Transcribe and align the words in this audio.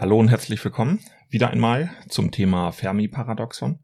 Hallo 0.00 0.18
und 0.18 0.28
herzlich 0.28 0.64
willkommen 0.64 0.98
wieder 1.28 1.50
einmal 1.50 1.90
zum 2.08 2.30
Thema 2.30 2.72
Fermi-Paradoxon. 2.72 3.80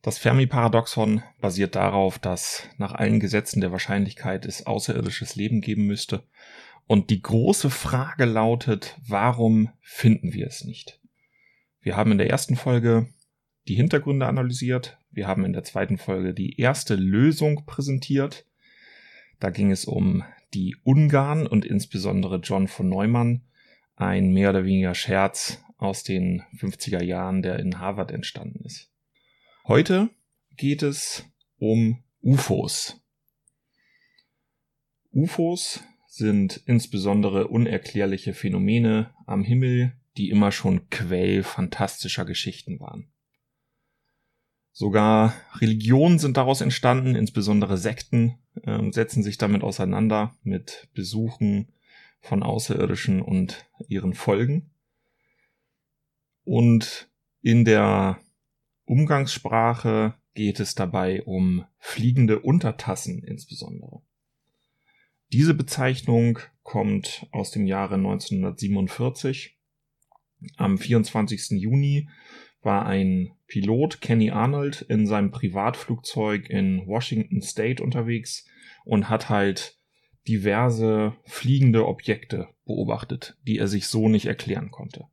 Das 0.00 0.16
Fermi-Paradoxon 0.16 1.22
basiert 1.42 1.74
darauf, 1.74 2.18
dass 2.18 2.62
nach 2.78 2.92
allen 2.94 3.20
Gesetzen 3.20 3.60
der 3.60 3.70
Wahrscheinlichkeit 3.70 4.46
es 4.46 4.64
außerirdisches 4.64 5.36
Leben 5.36 5.60
geben 5.60 5.86
müsste. 5.86 6.22
Und 6.86 7.10
die 7.10 7.20
große 7.20 7.68
Frage 7.68 8.24
lautet, 8.24 8.96
warum 9.06 9.68
finden 9.82 10.32
wir 10.32 10.46
es 10.46 10.64
nicht? 10.64 11.02
Wir 11.82 11.98
haben 11.98 12.12
in 12.12 12.18
der 12.18 12.30
ersten 12.30 12.56
Folge 12.56 13.10
die 13.68 13.74
Hintergründe 13.74 14.24
analysiert. 14.24 14.96
Wir 15.10 15.26
haben 15.28 15.44
in 15.44 15.52
der 15.52 15.64
zweiten 15.64 15.98
Folge 15.98 16.32
die 16.32 16.58
erste 16.58 16.94
Lösung 16.94 17.66
präsentiert. 17.66 18.46
Da 19.38 19.50
ging 19.50 19.70
es 19.70 19.84
um 19.84 20.24
die 20.54 20.76
Ungarn 20.82 21.46
und 21.46 21.66
insbesondere 21.66 22.36
John 22.38 22.68
von 22.68 22.88
Neumann, 22.88 23.42
ein 23.96 24.32
mehr 24.32 24.50
oder 24.50 24.64
weniger 24.64 24.94
Scherz 24.94 25.62
aus 25.78 26.04
den 26.04 26.42
50er 26.58 27.02
Jahren, 27.02 27.42
der 27.42 27.58
in 27.58 27.78
Harvard 27.80 28.10
entstanden 28.10 28.64
ist. 28.64 28.90
Heute 29.66 30.10
geht 30.56 30.82
es 30.82 31.24
um 31.58 32.02
UFOs. 32.22 33.00
UFOs 35.12 35.82
sind 36.06 36.62
insbesondere 36.66 37.48
unerklärliche 37.48 38.32
Phänomene 38.32 39.10
am 39.26 39.42
Himmel, 39.42 39.92
die 40.16 40.30
immer 40.30 40.52
schon 40.52 40.88
Quell 40.88 41.42
fantastischer 41.42 42.24
Geschichten 42.24 42.80
waren. 42.80 43.10
Sogar 44.72 45.34
Religionen 45.54 46.18
sind 46.18 46.36
daraus 46.36 46.60
entstanden, 46.60 47.14
insbesondere 47.14 47.78
Sekten 47.78 48.38
äh, 48.62 48.78
setzen 48.92 49.22
sich 49.22 49.38
damit 49.38 49.62
auseinander 49.62 50.36
mit 50.42 50.88
Besuchen 50.92 51.72
von 52.26 52.42
Außerirdischen 52.42 53.22
und 53.22 53.66
ihren 53.88 54.12
Folgen. 54.12 54.70
Und 56.44 57.08
in 57.42 57.64
der 57.64 58.18
Umgangssprache 58.84 60.14
geht 60.34 60.60
es 60.60 60.74
dabei 60.74 61.22
um 61.22 61.64
fliegende 61.78 62.40
Untertassen 62.40 63.22
insbesondere. 63.22 64.02
Diese 65.32 65.54
Bezeichnung 65.54 66.38
kommt 66.62 67.26
aus 67.32 67.50
dem 67.50 67.66
Jahre 67.66 67.94
1947. 67.94 69.56
Am 70.56 70.78
24. 70.78 71.60
Juni 71.60 72.08
war 72.62 72.86
ein 72.86 73.32
Pilot, 73.46 74.00
Kenny 74.00 74.30
Arnold, 74.30 74.82
in 74.82 75.06
seinem 75.06 75.30
Privatflugzeug 75.30 76.50
in 76.50 76.86
Washington 76.86 77.40
State 77.40 77.82
unterwegs 77.82 78.46
und 78.84 79.08
hat 79.08 79.28
halt 79.28 79.75
diverse 80.28 81.16
fliegende 81.24 81.86
Objekte 81.86 82.48
beobachtet, 82.64 83.36
die 83.46 83.58
er 83.58 83.68
sich 83.68 83.86
so 83.86 84.08
nicht 84.08 84.26
erklären 84.26 84.70
konnte. 84.70 85.06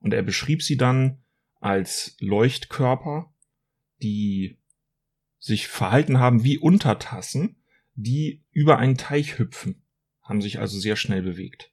Und 0.00 0.12
er 0.12 0.22
beschrieb 0.22 0.62
sie 0.62 0.76
dann 0.76 1.22
als 1.60 2.16
Leuchtkörper, 2.20 3.32
die 4.02 4.58
sich 5.38 5.68
verhalten 5.68 6.18
haben 6.18 6.44
wie 6.44 6.58
Untertassen, 6.58 7.56
die 7.94 8.44
über 8.50 8.78
einen 8.78 8.96
Teich 8.96 9.38
hüpfen, 9.38 9.82
haben 10.20 10.42
sich 10.42 10.58
also 10.58 10.78
sehr 10.78 10.96
schnell 10.96 11.22
bewegt. 11.22 11.72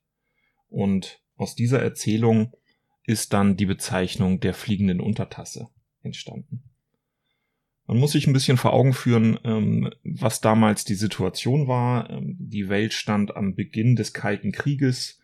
Und 0.70 1.22
aus 1.36 1.56
dieser 1.56 1.82
Erzählung 1.82 2.54
ist 3.04 3.34
dann 3.34 3.58
die 3.58 3.66
Bezeichnung 3.66 4.40
der 4.40 4.54
fliegenden 4.54 5.02
Untertasse 5.02 5.70
entstanden. 6.02 6.71
Man 7.92 8.00
muss 8.00 8.14
sich 8.14 8.26
ein 8.26 8.32
bisschen 8.32 8.56
vor 8.56 8.72
Augen 8.72 8.94
führen, 8.94 9.38
ähm, 9.44 9.90
was 10.06 10.40
damals 10.40 10.86
die 10.86 10.96
Situation 10.96 11.68
war. 11.68 12.10
Ähm, 12.10 12.38
die 12.40 12.70
Welt 12.70 12.94
stand 12.94 13.36
am 13.36 13.54
Beginn 13.54 13.98
des 13.98 14.14
Kalten 14.14 14.54
Krieges. 14.54 15.20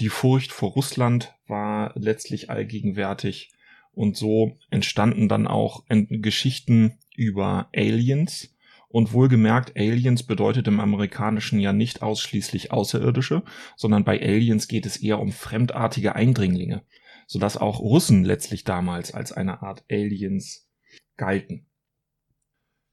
Die 0.00 0.10
Furcht 0.10 0.52
vor 0.52 0.72
Russland 0.72 1.34
war 1.46 1.94
letztlich 1.96 2.50
allgegenwärtig. 2.50 3.52
Und 3.94 4.18
so 4.18 4.58
entstanden 4.68 5.30
dann 5.30 5.46
auch 5.46 5.84
Geschichten 5.88 6.98
über 7.16 7.70
Aliens. 7.74 8.54
Und 8.88 9.14
wohlgemerkt, 9.14 9.74
Aliens 9.74 10.24
bedeutet 10.24 10.68
im 10.68 10.80
Amerikanischen 10.80 11.58
ja 11.58 11.72
nicht 11.72 12.02
ausschließlich 12.02 12.70
Außerirdische, 12.70 13.44
sondern 13.76 14.04
bei 14.04 14.20
Aliens 14.20 14.68
geht 14.68 14.84
es 14.84 14.98
eher 14.98 15.20
um 15.20 15.32
fremdartige 15.32 16.14
Eindringlinge, 16.14 16.82
sodass 17.26 17.56
auch 17.56 17.80
Russen 17.80 18.24
letztlich 18.24 18.64
damals 18.64 19.14
als 19.14 19.32
eine 19.32 19.62
Art 19.62 19.86
Aliens 19.88 20.68
galten. 21.16 21.66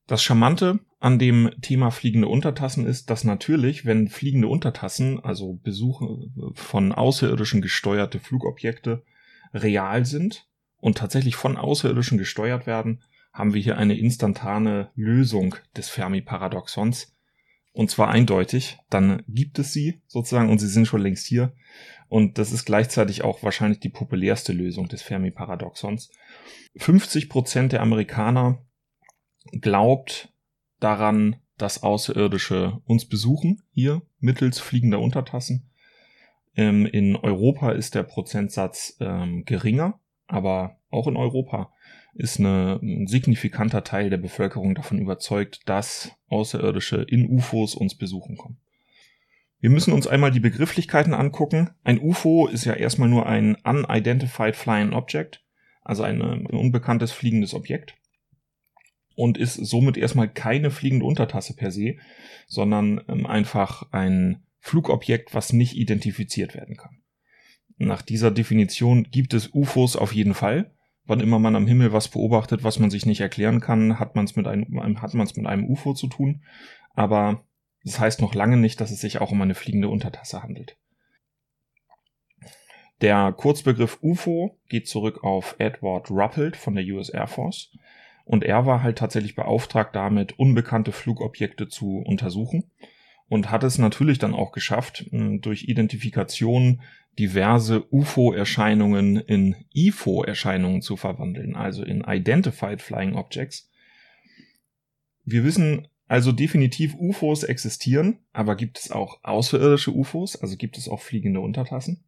Das 0.08 0.24
Charmante 0.24 0.80
an 1.00 1.20
dem 1.20 1.50
Thema 1.62 1.90
fliegende 1.90 2.28
Untertassen 2.28 2.86
ist, 2.86 3.10
dass 3.10 3.24
natürlich, 3.24 3.86
wenn 3.86 4.08
fliegende 4.08 4.48
Untertassen, 4.48 5.20
also 5.20 5.54
Besuche 5.54 6.06
von 6.54 6.92
Außerirdischen 6.92 7.62
gesteuerte 7.62 8.20
Flugobjekte, 8.20 9.04
real 9.54 10.06
sind 10.06 10.48
und 10.78 10.98
tatsächlich 10.98 11.36
von 11.36 11.58
Außerirdischen 11.58 12.18
gesteuert 12.18 12.68
werden, 12.68 13.02
haben 13.34 13.54
wir 13.54 13.62
hier 13.62 13.78
eine 13.78 13.98
instantane 13.98 14.92
Lösung 14.96 15.56
des 15.76 15.90
Fermi-Paradoxons. 15.90 17.16
Und 17.74 17.90
zwar 17.90 18.10
eindeutig, 18.10 18.78
dann 18.90 19.24
gibt 19.28 19.58
es 19.58 19.72
sie 19.72 20.02
sozusagen 20.08 20.50
und 20.50 20.60
sie 20.60 20.68
sind 20.68 20.88
schon 20.88 21.02
längst 21.02 21.26
hier. 21.26 21.54
Und 22.10 22.38
das 22.38 22.52
ist 22.52 22.66
gleichzeitig 22.66 23.24
auch 23.24 23.42
wahrscheinlich 23.44 23.80
die 23.80 23.90
populärste 23.90 24.52
Lösung 24.52 24.90
des 24.90 25.02
Fermi-Paradoxons. 25.02 26.12
50 26.76 27.30
Prozent 27.30 27.72
der 27.72 27.82
Amerikaner 27.82 28.66
glaubt 29.60 30.32
daran, 30.80 31.38
dass 31.58 31.84
Außerirdische 31.84 32.82
uns 32.86 33.06
besuchen, 33.06 33.62
hier 33.72 34.02
mittels 34.20 34.60
fliegender 34.60 35.00
Untertassen. 35.00 35.70
Ähm, 36.56 36.86
in 36.86 37.16
Europa 37.16 37.72
ist 37.72 37.96
der 37.96 38.04
Prozentsatz 38.04 38.98
ähm, 39.00 39.46
geringer, 39.46 40.00
aber 40.28 40.78
auch 40.90 41.08
in 41.08 41.16
Europa 41.16 41.72
ist 42.14 42.40
eine, 42.40 42.80
ein 42.82 43.08
signifikanter 43.08 43.84
Teil 43.84 44.10
der 44.10 44.18
Bevölkerung 44.18 44.76
davon 44.76 45.00
überzeugt, 45.00 45.62
dass 45.70 46.12
Außerirdische 46.28 46.98
in 46.98 47.30
UFOs 47.30 47.76
uns 47.76 47.96
besuchen 47.96 48.38
kommen. 48.38 48.58
Wir 49.60 49.70
müssen 49.70 49.94
uns 49.94 50.08
einmal 50.08 50.32
die 50.32 50.40
Begrifflichkeiten 50.40 51.14
angucken. 51.14 51.70
Ein 51.84 52.00
UFO 52.00 52.48
ist 52.48 52.66
ja 52.66 52.74
erstmal 52.74 53.08
nur 53.08 53.28
ein 53.28 53.56
Unidentified 53.64 54.56
Flying 54.56 54.94
Object, 54.94 55.44
also 55.84 56.04
ein, 56.04 56.22
ein 56.22 56.48
unbekanntes 56.48 57.12
fliegendes 57.12 57.54
Objekt 57.54 57.96
und 59.16 59.38
ist 59.38 59.56
somit 59.56 59.98
erstmal 59.98 60.30
keine 60.30 60.72
fliegende 60.72 61.06
Untertasse 61.06 61.56
per 61.56 61.72
se, 61.72 61.96
sondern 62.48 63.02
ähm, 63.08 63.26
einfach 63.26 63.92
ein 63.92 64.44
Flugobjekt, 64.60 65.34
was 65.34 65.54
nicht 65.54 65.76
identifiziert 65.76 66.56
werden 66.56 66.78
kann. 66.78 67.02
Nach 67.78 68.02
dieser 68.02 68.30
Definition 68.30 69.08
gibt 69.10 69.34
es 69.34 69.50
UFOs 69.54 69.96
auf 69.96 70.14
jeden 70.14 70.36
Fall. 70.36 70.72
Wann 71.06 71.20
immer 71.20 71.40
man 71.40 71.56
am 71.56 71.66
Himmel 71.66 71.94
was 71.94 72.10
beobachtet, 72.10 72.64
was 72.64 72.78
man 72.78 72.92
sich 72.92 73.08
nicht 73.08 73.22
erklären 73.22 73.60
kann, 73.60 74.00
hat 74.00 74.16
man 74.16 74.26
es 74.26 74.36
mit 74.36 74.48
einem, 74.48 75.02
hat 75.02 75.14
man 75.16 75.26
es 75.26 75.36
mit 75.36 75.48
einem 75.48 75.68
UFO 75.68 75.94
zu 75.94 76.08
tun. 76.08 76.44
Aber 76.94 77.44
das 77.84 78.00
heißt 78.00 78.22
noch 78.22 78.36
lange 78.36 78.58
nicht, 78.58 78.80
dass 78.80 78.92
es 78.92 79.02
sich 79.02 79.20
auch 79.20 79.32
um 79.32 79.42
eine 79.42 79.56
fliegende 79.56 79.90
Untertasse 79.90 80.44
handelt. 80.44 80.78
Der 83.02 83.34
Kurzbegriff 83.36 83.98
UFO 84.04 84.60
geht 84.70 84.88
zurück 84.88 85.24
auf 85.24 85.56
Edward 85.58 86.12
Ruppelt 86.12 86.56
von 86.56 86.76
der 86.76 86.86
US 86.86 87.10
Air 87.10 87.26
Force 87.26 87.72
und 88.26 88.44
er 88.44 88.66
war 88.66 88.84
halt 88.84 88.98
tatsächlich 88.98 89.36
beauftragt 89.36 89.96
damit, 89.96 90.38
unbekannte 90.40 90.92
Flugobjekte 90.92 91.68
zu 91.68 91.98
untersuchen 91.98 92.72
und 93.28 93.50
hat 93.50 93.64
es 93.64 93.78
natürlich 93.78 94.20
dann 94.20 94.34
auch 94.34 94.52
geschafft, 94.52 95.06
durch 95.12 95.64
Identifikation 95.64 96.82
diverse 97.18 97.86
UFO-Erscheinungen 97.94 99.18
in 99.18 99.56
IFO-Erscheinungen 99.74 100.82
zu 100.82 100.98
verwandeln, 100.98 101.56
also 101.56 101.84
in 101.84 102.04
Identified 102.08 102.82
Flying 102.82 103.16
Objects. 103.16 103.70
Wir 105.24 105.44
wissen 105.44 105.88
also 106.08 106.34
definitiv, 106.34 106.96
UFOs 106.96 107.44
existieren, 107.44 108.20
aber 108.34 108.58
gibt 108.58 108.80
es 108.80 108.92
auch 108.92 109.24
außerirdische 109.24 109.92
UFOs, 109.92 110.36
also 110.36 110.58
gibt 110.58 110.78
es 110.78 110.90
auch 110.90 111.00
fliegende 111.00 111.40
Untertassen. 111.40 112.04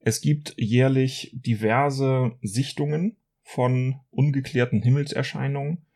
Es 0.00 0.20
gibt 0.20 0.54
jährlich 0.56 1.30
diverse 1.34 2.32
Sichtungen 2.42 3.17
von 3.48 4.00
ungeklärten 4.10 4.82
Himmelserscheinungen 4.82 5.86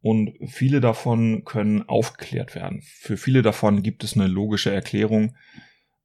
und 0.00 0.32
viele 0.46 0.80
davon 0.80 1.44
können 1.44 1.86
aufgeklärt 1.86 2.54
werden. 2.54 2.80
Für 2.80 3.18
viele 3.18 3.42
davon 3.42 3.82
gibt 3.82 4.02
es 4.02 4.16
eine 4.16 4.28
logische 4.28 4.72
Erklärung. 4.72 5.36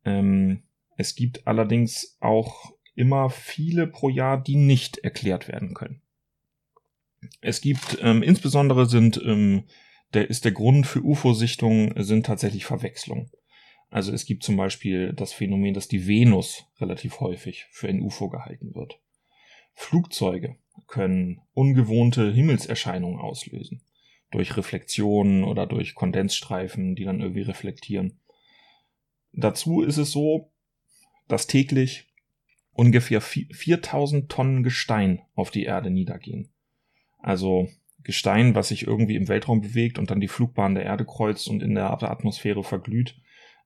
Ähm, 0.04 0.63
es 0.98 1.15
gibt 1.15 1.48
allerdings 1.48 2.18
auch 2.19 2.74
immer 2.94 3.30
viele 3.30 3.88
pro 3.88 4.09
Jahr, 4.09 4.44
die 4.44 4.57
nicht 4.57 4.98
erklärt 4.98 5.48
werden 5.48 5.74
können. 5.75 6.01
Es 7.39 7.62
gibt 7.62 8.00
ähm, 8.01 8.21
insbesondere 8.21 8.86
sind 8.86 9.21
ähm, 9.24 9.63
der 10.13 10.30
ist 10.30 10.44
der 10.44 10.51
Grund 10.51 10.88
für 10.88 11.01
UFO-Sichtungen 11.01 12.03
sind 12.03 12.25
tatsächlich 12.25 12.65
Verwechslungen. 12.65 13.31
Also 13.89 14.12
es 14.12 14.25
gibt 14.25 14.44
zum 14.44 14.57
Beispiel 14.57 15.13
das 15.13 15.31
Phänomen, 15.31 15.74
dass 15.74 15.88
die 15.88 16.06
Venus 16.06 16.65
relativ 16.81 17.21
häufig 17.21 17.65
für 17.71 17.88
ein 17.88 18.01
UFO 18.01 18.27
gehalten 18.27 18.75
wird. 18.75 19.00
Flugzeuge 19.74 20.57
können 20.88 21.42
ungewohnte 21.54 22.31
Himmelserscheinungen 22.31 23.19
auslösen. 23.19 23.81
Durch 24.31 24.57
Reflexionen 24.57 25.44
oder 25.44 25.68
durch 25.68 25.95
Kondensstreifen, 25.95 26.95
die 26.95 27.06
dann 27.06 27.22
irgendwie 27.22 27.42
reflektieren. 27.42 28.19
Dazu 29.31 29.81
ist 29.81 29.98
es 29.98 30.12
so, 30.12 30.51
dass 31.28 31.48
täglich 31.48 32.07
ungefähr 32.72 33.22
4000 33.22 34.30
Tonnen 34.30 34.63
Gestein 34.63 35.22
auf 35.36 35.51
die 35.51 35.63
Erde 35.63 35.89
niedergehen. 35.89 36.50
Also 37.19 37.69
Gestein, 38.04 38.56
was 38.56 38.69
sich 38.69 38.88
irgendwie 38.88 39.16
im 39.16 39.28
Weltraum 39.28 39.62
bewegt 39.62 40.00
und 40.00 40.12
dann 40.12 40.22
die 40.22 40.28
Flugbahn 40.28 40.75
der 40.75 40.86
Erde 40.86 41.06
kreuzt 41.06 41.48
und 41.50 41.62
in 41.62 41.75
der 41.75 41.92
Atmosphäre 41.92 42.63
verglüht. 42.63 43.19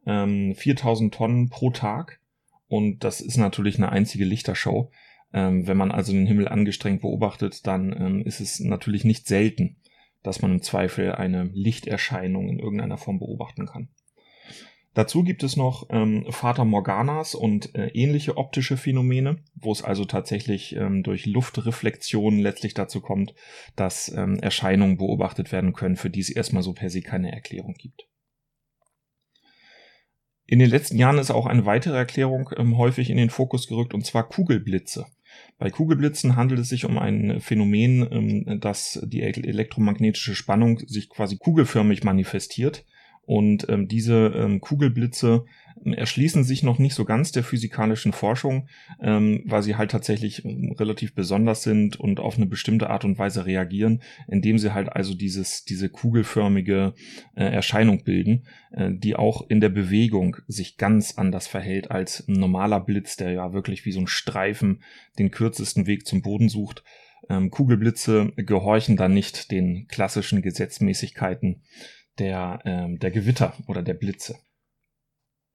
Ähm, 0.06 0.56
4000 0.56 1.14
Tonnen 1.14 1.50
pro 1.50 1.70
Tag. 1.70 2.20
Und 2.68 3.04
das 3.04 3.22
ist 3.22 3.38
natürlich 3.38 3.78
eine 3.78 3.92
einzige 3.92 4.26
Lichtershow. 4.26 4.92
Ähm, 5.34 5.68
wenn 5.68 5.78
man 5.78 5.92
also 5.92 6.12
den 6.12 6.28
Himmel 6.28 6.48
angestrengt 6.48 7.02
beobachtet, 7.02 7.66
dann 7.66 7.96
ähm, 7.98 8.22
ist 8.22 8.40
es 8.40 8.60
natürlich 8.60 9.06
nicht 9.06 9.28
selten, 9.28 9.78
dass 10.24 10.42
man 10.42 10.52
im 10.52 10.62
Zweifel 10.62 11.14
eine 11.14 11.44
Lichterscheinung 11.54 12.50
in 12.50 12.60
irgendeiner 12.60 12.98
Form 12.98 13.20
beobachten 13.20 13.66
kann. 13.66 13.90
Dazu 14.94 15.24
gibt 15.24 15.44
es 15.44 15.56
noch 15.56 15.88
ähm, 15.90 16.26
Fata 16.30 16.66
Morganas 16.66 17.34
und 17.34 17.76
äh, 17.76 17.88
ähnliche 17.94 18.36
optische 18.36 18.76
Phänomene, 18.76 19.38
wo 19.56 19.72
es 19.72 19.84
also 19.84 20.04
tatsächlich 20.04 20.76
ähm, 20.76 21.02
durch 21.02 21.26
Luftreflexion 21.26 22.40
letztlich 22.40 22.74
dazu 22.74 23.00
kommt, 23.00 23.34
dass 23.78 24.10
ähm, 24.10 24.40
Erscheinungen 24.40 24.98
beobachtet 24.98 25.54
werden 25.54 25.72
können, 25.72 25.96
für 25.96 26.10
die 26.10 26.20
es 26.20 26.30
erstmal 26.30 26.62
so 26.62 26.74
per 26.74 26.90
se 26.90 27.02
keine 27.02 27.32
Erklärung 27.32 27.76
gibt. 27.76 28.10
In 30.46 30.60
den 30.60 30.70
letzten 30.70 30.98
Jahren 30.98 31.20
ist 31.20 31.32
auch 31.32 31.46
eine 31.46 31.66
weitere 31.66 31.96
Erklärung 31.96 32.50
ähm, 32.58 32.78
häufig 32.78 33.10
in 33.10 33.16
den 33.16 33.30
Fokus 33.30 33.68
gerückt, 33.70 33.94
und 33.94 34.06
zwar 34.06 34.28
Kugelblitze. 34.28 35.06
Bei 35.58 35.70
Kugelblitzen 35.70 36.36
handelt 36.36 36.60
es 36.60 36.70
sich 36.70 36.86
um 36.86 36.98
ein 36.98 37.40
Phänomen, 37.40 38.08
ähm, 38.12 38.60
dass 38.60 39.00
die 39.04 39.22
elektromagnetische 39.22 40.36
Spannung 40.36 40.80
sich 40.80 41.10
quasi 41.10 41.38
kugelförmig 41.38 42.04
manifestiert 42.04 42.86
und 43.26 43.68
ähm, 43.70 43.88
diese 43.88 44.34
ähm, 44.36 44.62
Kugelblitze 44.62 45.46
ähm, 45.86 45.94
erschließen 45.94 46.44
sich 46.44 46.64
noch 46.64 46.80
nicht 46.80 46.96
so 46.96 47.06
ganz 47.06 47.32
der 47.32 47.44
physikalischen 47.44 48.14
Forschung, 48.14 48.68
ähm, 49.00 49.44
weil 49.46 49.62
sie 49.62 49.76
halt 49.76 49.92
tatsächlich 49.92 50.44
ähm, 50.44 50.76
relativ 50.78 51.14
besonders 51.14 51.64
sind 51.64 52.00
und 52.00 52.20
auf 52.20 52.38
eine 52.38 52.48
bestimmte 52.48 52.90
Art 52.90 53.06
und 53.06 53.20
Weise 53.20 53.46
reagieren, 53.46 54.02
indem 54.28 54.58
sie 54.58 54.74
halt 54.74 54.92
also 54.92 55.14
dieses, 55.14 55.66
diese 55.66 55.90
kugelförmige 55.90 56.94
äh, 57.36 57.44
Erscheinung 57.44 58.04
bilden, 58.04 58.48
äh, 58.72 58.90
die 58.92 59.16
auch 59.16 59.48
in 59.50 59.62
der 59.62 59.70
Bewegung 59.70 60.38
sich 60.48 60.78
ganz 60.78 61.18
anders 61.18 61.48
verhält 61.48 61.92
als 61.92 62.28
ein 62.28 62.34
normaler 62.34 62.80
Blitz, 62.80 63.18
der 63.18 63.32
ja 63.32 63.54
wirklich 63.54 63.86
wie 63.86 63.92
so 63.92 64.00
ein 64.00 64.08
Streifen 64.08 64.82
den 65.20 65.32
kürzesten 65.32 65.86
Weg 65.86 66.08
zum 66.08 66.22
Boden 66.22 66.50
sucht. 66.50 66.84
Ähm, 67.30 67.52
Kugelblitze 67.52 68.34
gehorchen 68.36 68.98
dann 68.98 69.14
nicht 69.14 69.52
den 69.52 69.88
klassischen 69.88 70.42
Gesetzmäßigkeiten 70.42 71.62
der, 72.20 72.62
ähm, 72.66 73.00
der 73.00 73.12
Gewitter 73.12 73.54
oder 73.68 73.82
der 73.82 73.94
Blitze. 73.94 74.38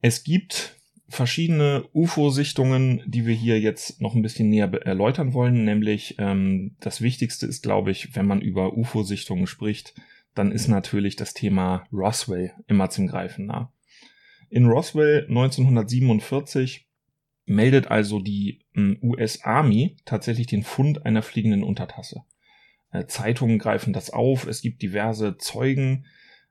Es 0.01 0.23
gibt 0.23 0.75
verschiedene 1.09 1.87
UFO-Sichtungen, 1.93 3.01
die 3.05 3.25
wir 3.25 3.33
hier 3.33 3.59
jetzt 3.59 4.01
noch 4.01 4.13
ein 4.13 4.21
bisschen 4.21 4.49
näher 4.49 4.71
erläutern 4.85 5.33
wollen, 5.33 5.63
nämlich 5.63 6.15
ähm, 6.19 6.75
das 6.79 7.01
Wichtigste 7.01 7.45
ist, 7.45 7.63
glaube 7.63 7.91
ich, 7.91 8.15
wenn 8.15 8.27
man 8.27 8.41
über 8.41 8.75
UFO-Sichtungen 8.75 9.47
spricht, 9.47 9.93
dann 10.35 10.51
ist 10.51 10.67
natürlich 10.67 11.15
das 11.15 11.33
Thema 11.33 11.87
Roswell 11.91 12.53
immer 12.67 12.89
zum 12.89 13.07
Greifen 13.07 13.45
nah. 13.45 13.73
In 14.49 14.65
Roswell 14.65 15.25
1947 15.27 16.87
meldet 17.45 17.87
also 17.87 18.19
die 18.19 18.61
ähm, 18.75 18.97
US 19.01 19.43
Army 19.43 19.95
tatsächlich 20.05 20.47
den 20.47 20.63
Fund 20.63 21.05
einer 21.05 21.21
fliegenden 21.21 21.63
Untertasse. 21.63 22.23
Äh, 22.91 23.05
Zeitungen 23.07 23.57
greifen 23.59 23.93
das 23.93 24.09
auf, 24.09 24.45
es 24.45 24.61
gibt 24.61 24.81
diverse 24.81 25.37
Zeugen, 25.37 26.05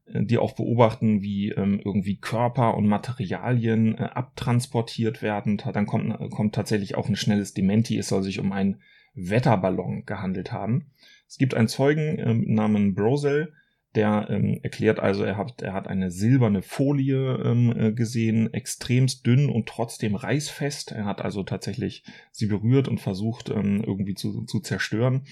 die 0.08 0.38
auch 0.38 0.54
beobachten, 0.54 1.22
wie 1.22 1.50
ähm, 1.50 1.80
irgendwie 1.84 2.16
Körper 2.16 2.76
und 2.76 2.86
Materialien 2.86 3.98
äh, 3.98 4.02
abtransportiert 4.02 5.22
werden. 5.22 5.56
Dann 5.72 5.86
kommt, 5.86 6.20
äh, 6.20 6.28
kommt 6.28 6.54
tatsächlich 6.54 6.94
auch 6.94 7.08
ein 7.08 7.16
schnelles 7.16 7.54
Dementi. 7.54 7.98
Es 7.98 8.08
soll 8.08 8.22
sich 8.22 8.38
um 8.38 8.52
einen 8.52 8.80
Wetterballon 9.14 10.04
gehandelt 10.06 10.52
haben. 10.52 10.92
Es 11.28 11.38
gibt 11.38 11.54
einen 11.54 11.68
Zeugen 11.68 12.18
ähm, 12.18 12.44
namens 12.54 12.94
Brosel, 12.94 13.52
der 13.96 14.26
ähm, 14.30 14.60
erklärt 14.62 15.00
also, 15.00 15.24
er 15.24 15.36
hat, 15.36 15.62
er 15.62 15.72
hat 15.72 15.88
eine 15.88 16.10
silberne 16.10 16.62
Folie 16.62 17.42
ähm, 17.44 17.74
äh, 17.76 17.92
gesehen, 17.92 18.52
extremst 18.52 19.26
dünn 19.26 19.48
und 19.48 19.68
trotzdem 19.68 20.14
reißfest. 20.14 20.92
Er 20.92 21.06
hat 21.06 21.22
also 21.22 21.42
tatsächlich 21.42 22.04
sie 22.30 22.46
berührt 22.46 22.88
und 22.88 23.00
versucht 23.00 23.48
ähm, 23.48 23.82
irgendwie 23.84 24.14
zu, 24.14 24.44
zu 24.44 24.60
zerstören. 24.60 25.22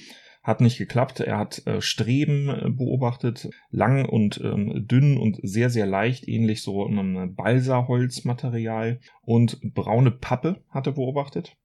Hat 0.44 0.60
nicht 0.60 0.76
geklappt. 0.78 1.20
Er 1.20 1.38
hat 1.38 1.66
äh, 1.66 1.80
Streben 1.80 2.50
äh, 2.50 2.68
beobachtet, 2.68 3.48
lang 3.70 4.04
und 4.04 4.40
ähm, 4.44 4.86
dünn 4.86 5.16
und 5.16 5.40
sehr, 5.42 5.70
sehr 5.70 5.86
leicht, 5.86 6.28
ähnlich 6.28 6.62
so 6.62 6.86
einem 6.86 7.34
Balsaholzmaterial. 7.34 9.00
Und 9.22 9.58
braune 9.74 10.10
Pappe 10.10 10.62
hat 10.68 10.86
er 10.86 10.92
beobachtet. 10.92 11.56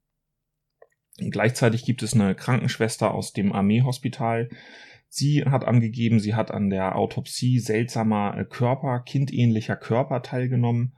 Gleichzeitig 1.18 1.84
gibt 1.84 2.02
es 2.02 2.14
eine 2.14 2.34
Krankenschwester 2.34 3.12
aus 3.12 3.34
dem 3.34 3.52
Armeehospital. 3.52 4.48
Sie 5.08 5.44
hat 5.44 5.64
angegeben, 5.64 6.18
sie 6.18 6.34
hat 6.34 6.50
an 6.50 6.70
der 6.70 6.96
Autopsie 6.96 7.58
seltsamer 7.58 8.38
äh, 8.38 8.44
Körper, 8.46 9.00
kindähnlicher 9.00 9.76
Körper 9.76 10.22
teilgenommen. 10.22 10.96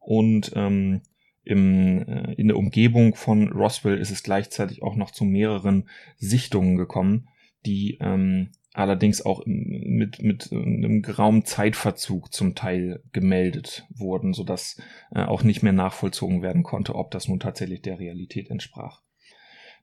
Und 0.00 0.52
ähm, 0.54 1.00
im, 1.44 2.06
äh, 2.06 2.34
in 2.34 2.48
der 2.48 2.56
Umgebung 2.56 3.14
von 3.14 3.50
Roswell 3.52 3.98
ist 3.98 4.10
es 4.10 4.22
gleichzeitig 4.22 4.82
auch 4.82 4.96
noch 4.96 5.10
zu 5.10 5.24
mehreren 5.24 5.88
Sichtungen 6.16 6.76
gekommen, 6.76 7.28
die 7.66 7.98
ähm, 8.00 8.50
allerdings 8.74 9.24
auch 9.24 9.42
mit, 9.44 10.22
mit 10.22 10.50
einem 10.50 11.02
geraumen 11.02 11.44
Zeitverzug 11.44 12.32
zum 12.32 12.54
Teil 12.54 13.02
gemeldet 13.12 13.86
wurden, 13.90 14.32
sodass 14.32 14.80
äh, 15.14 15.22
auch 15.22 15.42
nicht 15.42 15.62
mehr 15.62 15.72
nachvollzogen 15.72 16.42
werden 16.42 16.62
konnte, 16.62 16.94
ob 16.94 17.10
das 17.10 17.28
nun 17.28 17.40
tatsächlich 17.40 17.82
der 17.82 17.98
Realität 17.98 18.50
entsprach. 18.50 19.02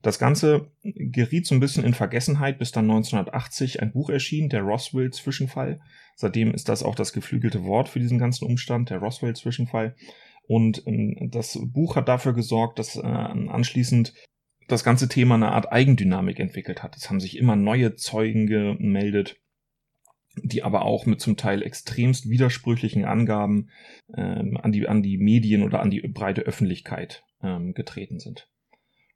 Das 0.01 0.17
Ganze 0.17 0.71
geriet 0.81 1.45
so 1.45 1.53
ein 1.53 1.59
bisschen 1.59 1.83
in 1.83 1.93
Vergessenheit, 1.93 2.57
bis 2.57 2.71
dann 2.71 2.89
1980 2.89 3.81
ein 3.81 3.91
Buch 3.91 4.09
erschien, 4.09 4.47
der 4.47 4.61
Roswell-Zwischenfall. 4.61 5.81
Seitdem 6.15 6.53
ist 6.53 6.69
das 6.69 6.83
auch 6.83 6.95
das 6.95 7.11
geflügelte 7.11 7.65
Wort 7.65 7.89
für 7.89 7.99
diesen 7.99 8.17
ganzen 8.17 8.45
Umstand, 8.45 8.89
der 8.89 8.99
Roswell-Zwischenfall. 8.99 9.95
Und 10.49 10.81
ähm, 10.87 11.29
das 11.29 11.59
Buch 11.61 11.95
hat 11.95 12.07
dafür 12.07 12.33
gesorgt, 12.33 12.79
dass 12.79 12.95
äh, 12.95 13.01
anschließend 13.01 14.15
das 14.67 14.83
ganze 14.83 15.07
Thema 15.07 15.35
eine 15.35 15.51
Art 15.51 15.71
Eigendynamik 15.71 16.39
entwickelt 16.39 16.81
hat. 16.81 16.97
Es 16.97 17.07
haben 17.07 17.19
sich 17.19 17.37
immer 17.37 17.55
neue 17.55 17.95
Zeugen 17.97 18.47
gemeldet, 18.47 19.37
die 20.41 20.63
aber 20.63 20.85
auch 20.85 21.05
mit 21.05 21.21
zum 21.21 21.37
Teil 21.37 21.61
extremst 21.61 22.31
widersprüchlichen 22.31 23.05
Angaben 23.05 23.69
ähm, 24.17 24.57
an, 24.57 24.71
die, 24.71 24.87
an 24.87 25.03
die 25.03 25.19
Medien 25.19 25.61
oder 25.61 25.81
an 25.81 25.91
die 25.91 26.01
breite 26.01 26.41
Öffentlichkeit 26.41 27.23
ähm, 27.43 27.75
getreten 27.75 28.17
sind. 28.19 28.49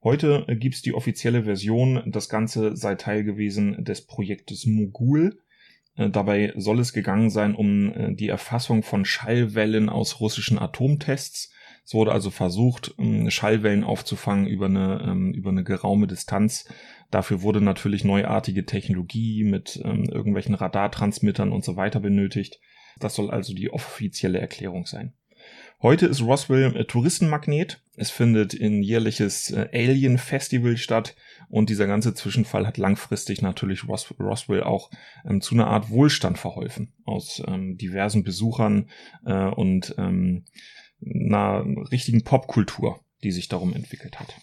Heute 0.03 0.45
gibt 0.59 0.75
es 0.75 0.83
die 0.83 0.93
offizielle 0.93 1.45
Version, 1.45 2.03
das 2.05 2.29
Ganze 2.29 2.75
sei 2.75 2.93
Teil 2.93 3.23
gewesen 3.23 3.83
des 3.83 4.05
Projektes 4.05 4.67
Mogul, 4.67 5.39
äh, 5.39 5.42
dabei 6.09 6.53
soll 6.55 6.79
es 6.79 6.93
gegangen 6.93 7.29
sein 7.29 7.55
um 7.55 7.93
äh, 7.93 8.15
die 8.15 8.29
Erfassung 8.29 8.83
von 8.83 9.05
Schallwellen 9.05 9.89
aus 9.89 10.19
russischen 10.19 10.57
Atomtests. 10.59 11.51
Es 11.85 11.93
wurde 11.93 12.11
also 12.11 12.29
versucht, 12.29 12.95
ähm, 12.97 13.29
Schallwellen 13.29 13.83
aufzufangen 13.83 14.47
über 14.47 14.67
eine, 14.67 15.05
ähm, 15.05 15.33
über 15.33 15.49
eine 15.49 15.63
geraume 15.63 16.07
Distanz. 16.07 16.65
Dafür 17.11 17.41
wurde 17.41 17.61
natürlich 17.61 18.03
neuartige 18.03 18.65
Technologie 18.65 19.43
mit 19.43 19.81
ähm, 19.83 20.05
irgendwelchen 20.05 20.55
Radartransmittern 20.55 21.51
und 21.51 21.63
so 21.63 21.75
weiter 21.75 21.99
benötigt. 21.99 22.59
Das 22.99 23.15
soll 23.15 23.31
also 23.31 23.53
die 23.53 23.71
offizielle 23.71 24.39
Erklärung 24.39 24.85
sein. 24.85 25.13
Heute 25.83 26.05
ist 26.05 26.21
Roswell 26.21 26.75
äh, 26.77 26.85
Touristenmagnet. 26.85 27.81
Es 27.97 28.09
findet 28.09 28.53
ein 28.53 28.81
jährliches 28.83 29.51
äh, 29.51 29.67
Alien 29.73 30.17
Festival 30.17 30.77
statt 30.77 31.15
und 31.49 31.69
dieser 31.69 31.87
ganze 31.87 32.13
Zwischenfall 32.13 32.65
hat 32.65 32.77
langfristig 32.77 33.41
natürlich 33.41 33.85
Ros 33.87 34.13
Roswell 34.17 34.63
auch 34.63 34.89
ähm, 35.25 35.41
zu 35.41 35.55
einer 35.55 35.67
Art 35.67 35.89
Wohlstand 35.89 36.37
verholfen 36.37 36.93
aus 37.03 37.43
ähm, 37.45 37.77
diversen 37.77 38.23
Besuchern 38.23 38.89
äh, 39.25 39.33
und 39.33 39.93
ähm, 39.97 40.45
einer 41.05 41.65
richtigen 41.91 42.23
Popkultur, 42.23 43.01
die 43.23 43.31
sich 43.31 43.49
darum 43.49 43.73
entwickelt 43.73 44.21
hat. 44.21 44.33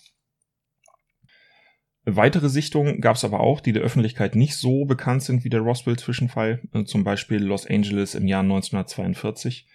Weitere 2.05 2.51
Sichtungen 2.51 3.01
gab 3.01 3.17
es 3.17 3.25
aber 3.25 3.41
auch, 3.41 3.61
die 3.61 3.73
der 3.73 3.83
Öffentlichkeit 3.83 4.35
nicht 4.35 4.57
so 4.57 4.85
bekannt 4.85 5.23
sind 5.23 5.45
wie 5.45 5.51
der 5.51 5.61
Roswell-Zwischenfall, 5.61 6.61
äh, 6.75 6.85
zum 6.85 7.03
Beispiel 7.03 7.39
Los 7.43 7.67
Angeles 7.67 8.15
im 8.15 8.27
Jahr 8.27 8.43
1942 8.43 9.67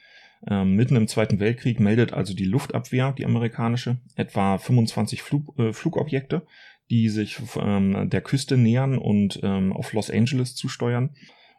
ähm, 0.47 0.75
mitten 0.75 0.95
im 0.95 1.07
Zweiten 1.07 1.39
Weltkrieg 1.39 1.79
meldet 1.79 2.13
also 2.13 2.33
die 2.33 2.45
Luftabwehr, 2.45 3.13
die 3.13 3.25
amerikanische, 3.25 3.97
etwa 4.15 4.57
25 4.57 5.21
Flug, 5.21 5.57
äh, 5.57 5.73
Flugobjekte, 5.73 6.45
die 6.89 7.09
sich 7.09 7.37
ähm, 7.59 8.09
der 8.09 8.21
Küste 8.21 8.57
nähern 8.57 8.97
und 8.97 9.39
ähm, 9.43 9.73
auf 9.73 9.93
Los 9.93 10.11
Angeles 10.11 10.55
zusteuern. 10.55 11.15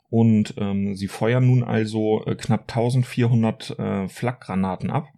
Und 0.08 0.54
ähm, 0.58 0.94
sie 0.94 1.08
feuern 1.08 1.46
nun 1.46 1.64
also 1.64 2.24
äh, 2.26 2.36
knapp 2.36 2.62
1400 2.68 3.78
äh, 3.78 4.08
Flakgranaten 4.08 4.90
ab 4.90 5.08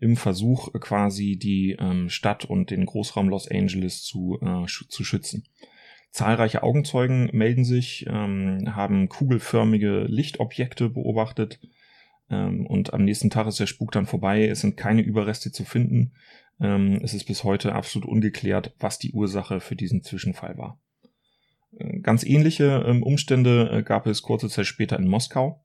im 0.00 0.16
Versuch 0.16 0.74
äh, 0.74 0.78
quasi 0.78 1.36
die 1.36 1.76
ähm, 1.78 2.08
Stadt 2.08 2.44
und 2.44 2.70
den 2.70 2.86
Großraum 2.86 3.28
Los 3.28 3.48
Angeles 3.50 4.02
zu, 4.02 4.38
äh, 4.40 4.68
sch 4.68 4.88
zu 4.88 5.04
schützen. 5.04 5.44
Zahlreiche 6.10 6.62
Augenzeugen 6.62 7.30
melden 7.32 7.64
sich, 7.64 8.06
ähm, 8.08 8.64
haben 8.74 9.08
kugelförmige 9.08 10.04
Lichtobjekte 10.08 10.88
beobachtet, 10.88 11.60
Ähm, 12.30 12.66
und 12.66 12.92
am 12.92 13.04
nächsten 13.04 13.30
Tag 13.30 13.46
ist 13.46 13.60
der 13.60 13.66
Spuk 13.66 13.92
dann 13.92 14.06
vorbei. 14.06 14.46
Es 14.46 14.60
sind 14.60 14.76
keine 14.76 15.02
Überreste 15.02 15.52
zu 15.52 15.64
finden. 15.64 16.12
Ähm, 16.60 17.00
es 17.02 17.14
ist 17.14 17.24
bis 17.24 17.44
heute 17.44 17.74
absolut 17.74 18.08
ungeklärt, 18.08 18.74
was 18.78 18.98
die 18.98 19.12
Ursache 19.12 19.60
für 19.60 19.76
diesen 19.76 20.02
Zwischenfall 20.02 20.58
war. 20.58 20.80
Äh, 21.78 22.00
ganz 22.00 22.24
ähnliche 22.24 22.84
ähm, 22.86 23.02
Umstände 23.02 23.70
äh, 23.70 23.82
gab 23.82 24.06
es 24.06 24.22
kurze 24.22 24.48
Zeit 24.48 24.66
später 24.66 24.98
in 24.98 25.08
Moskau. 25.08 25.64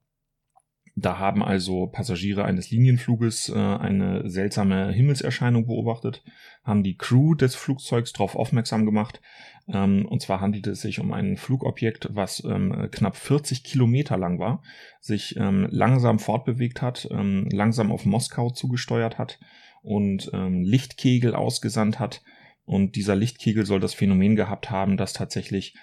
Da 0.96 1.18
haben 1.18 1.42
also 1.42 1.86
Passagiere 1.86 2.44
eines 2.44 2.70
Linienfluges 2.70 3.48
äh, 3.48 3.54
eine 3.54 4.28
seltsame 4.30 4.92
Himmelserscheinung 4.92 5.66
beobachtet, 5.66 6.22
haben 6.62 6.84
die 6.84 6.96
Crew 6.96 7.34
des 7.34 7.56
Flugzeugs 7.56 8.12
darauf 8.12 8.36
aufmerksam 8.36 8.86
gemacht. 8.86 9.20
Ähm, 9.66 10.06
und 10.06 10.22
zwar 10.22 10.40
handelte 10.40 10.70
es 10.70 10.82
sich 10.82 11.00
um 11.00 11.12
ein 11.12 11.36
Flugobjekt, 11.36 12.10
was 12.12 12.44
ähm, 12.44 12.88
knapp 12.92 13.16
40 13.16 13.64
Kilometer 13.64 14.16
lang 14.16 14.38
war, 14.38 14.62
sich 15.00 15.36
ähm, 15.36 15.66
langsam 15.70 16.20
fortbewegt 16.20 16.80
hat, 16.80 17.08
ähm, 17.10 17.48
langsam 17.50 17.90
auf 17.90 18.04
Moskau 18.04 18.50
zugesteuert 18.50 19.18
hat 19.18 19.40
und 19.82 20.30
ähm, 20.32 20.62
Lichtkegel 20.62 21.34
ausgesandt 21.34 21.98
hat 21.98 22.22
und 22.66 22.96
dieser 22.96 23.14
Lichtkegel 23.14 23.66
soll 23.66 23.80
das 23.80 23.94
Phänomen 23.94 24.36
gehabt 24.36 24.70
haben, 24.70 24.96
dass 24.96 25.12
tatsächlich 25.12 25.74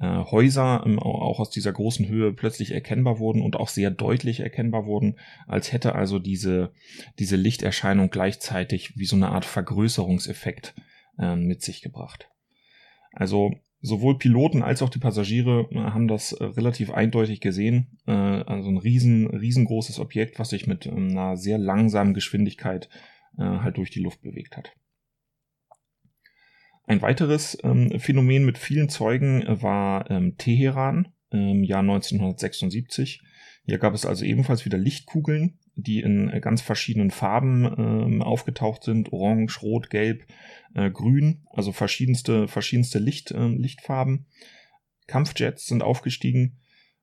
äh, 0.00 0.06
Häuser 0.06 0.84
ähm, 0.86 0.98
auch 0.98 1.40
aus 1.40 1.50
dieser 1.50 1.72
großen 1.72 2.06
Höhe 2.08 2.32
plötzlich 2.32 2.70
erkennbar 2.72 3.18
wurden 3.18 3.42
und 3.42 3.56
auch 3.56 3.68
sehr 3.68 3.90
deutlich 3.90 4.40
erkennbar 4.40 4.86
wurden, 4.86 5.16
als 5.46 5.72
hätte 5.72 5.94
also 5.94 6.18
diese, 6.18 6.72
diese 7.18 7.36
Lichterscheinung 7.36 8.10
gleichzeitig 8.10 8.96
wie 8.96 9.06
so 9.06 9.16
eine 9.16 9.30
Art 9.30 9.44
Vergrößerungseffekt 9.44 10.74
äh, 11.18 11.34
mit 11.34 11.62
sich 11.62 11.82
gebracht. 11.82 12.28
Also 13.12 13.52
sowohl 13.80 14.18
Piloten 14.18 14.62
als 14.62 14.82
auch 14.82 14.90
die 14.90 14.98
Passagiere 14.98 15.68
äh, 15.70 15.78
haben 15.78 16.08
das 16.08 16.32
äh, 16.32 16.44
relativ 16.44 16.90
eindeutig 16.90 17.40
gesehen. 17.40 17.98
Äh, 18.06 18.12
also 18.12 18.70
ein 18.70 18.78
riesen, 18.78 19.26
riesengroßes 19.26 19.98
Objekt, 19.98 20.38
was 20.38 20.50
sich 20.50 20.66
mit 20.66 20.86
ähm, 20.86 21.10
einer 21.10 21.36
sehr 21.36 21.58
langsamen 21.58 22.14
Geschwindigkeit 22.14 22.88
halt 23.40 23.76
durch 23.76 23.90
die 23.90 24.00
Luft 24.00 24.20
bewegt 24.22 24.56
hat. 24.56 24.72
Ein 26.88 27.02
weiteres 27.02 27.58
ähm, 27.62 28.00
Phänomen 28.00 28.46
mit 28.46 28.56
vielen 28.56 28.88
Zeugen 28.88 29.42
äh, 29.42 29.62
war 29.62 30.10
ähm, 30.10 30.38
Teheran 30.38 31.08
im 31.30 31.62
Jahr 31.62 31.80
1976. 31.80 33.20
Hier 33.66 33.76
gab 33.76 33.92
es 33.92 34.06
also 34.06 34.24
ebenfalls 34.24 34.64
wieder 34.64 34.78
Lichtkugeln, 34.78 35.58
die 35.76 36.00
in 36.00 36.30
äh, 36.30 36.40
ganz 36.40 36.62
verschiedenen 36.62 37.10
Farben 37.10 37.66
ähm, 37.66 38.22
aufgetaucht 38.22 38.84
sind. 38.84 39.12
Orange, 39.12 39.60
Rot, 39.60 39.90
Gelb, 39.90 40.24
äh, 40.74 40.90
Grün, 40.90 41.44
also 41.52 41.72
verschiedenste, 41.72 42.48
verschiedenste 42.48 42.98
Licht, 42.98 43.32
äh, 43.32 43.48
Lichtfarben. 43.48 44.24
Kampfjets 45.06 45.66
sind 45.66 45.82
aufgestiegen, 45.82 46.56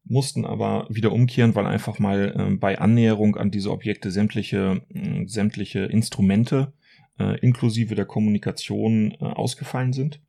mussten 0.04 0.46
aber 0.46 0.88
wieder 0.90 1.12
umkehren, 1.12 1.54
weil 1.54 1.68
einfach 1.68 2.00
mal 2.00 2.34
äh, 2.36 2.56
bei 2.56 2.80
Annäherung 2.80 3.36
an 3.36 3.52
diese 3.52 3.70
Objekte 3.70 4.10
sämtliche, 4.10 4.82
äh, 4.96 5.28
sämtliche 5.28 5.82
Instrumente 5.82 6.74
äh, 7.20 7.40
inklusive 7.40 7.96
der 7.96 8.06
Kommunikation 8.06 9.12
äh, 9.12 9.24
ausgefallen 9.24 9.94
sind. 9.94 10.22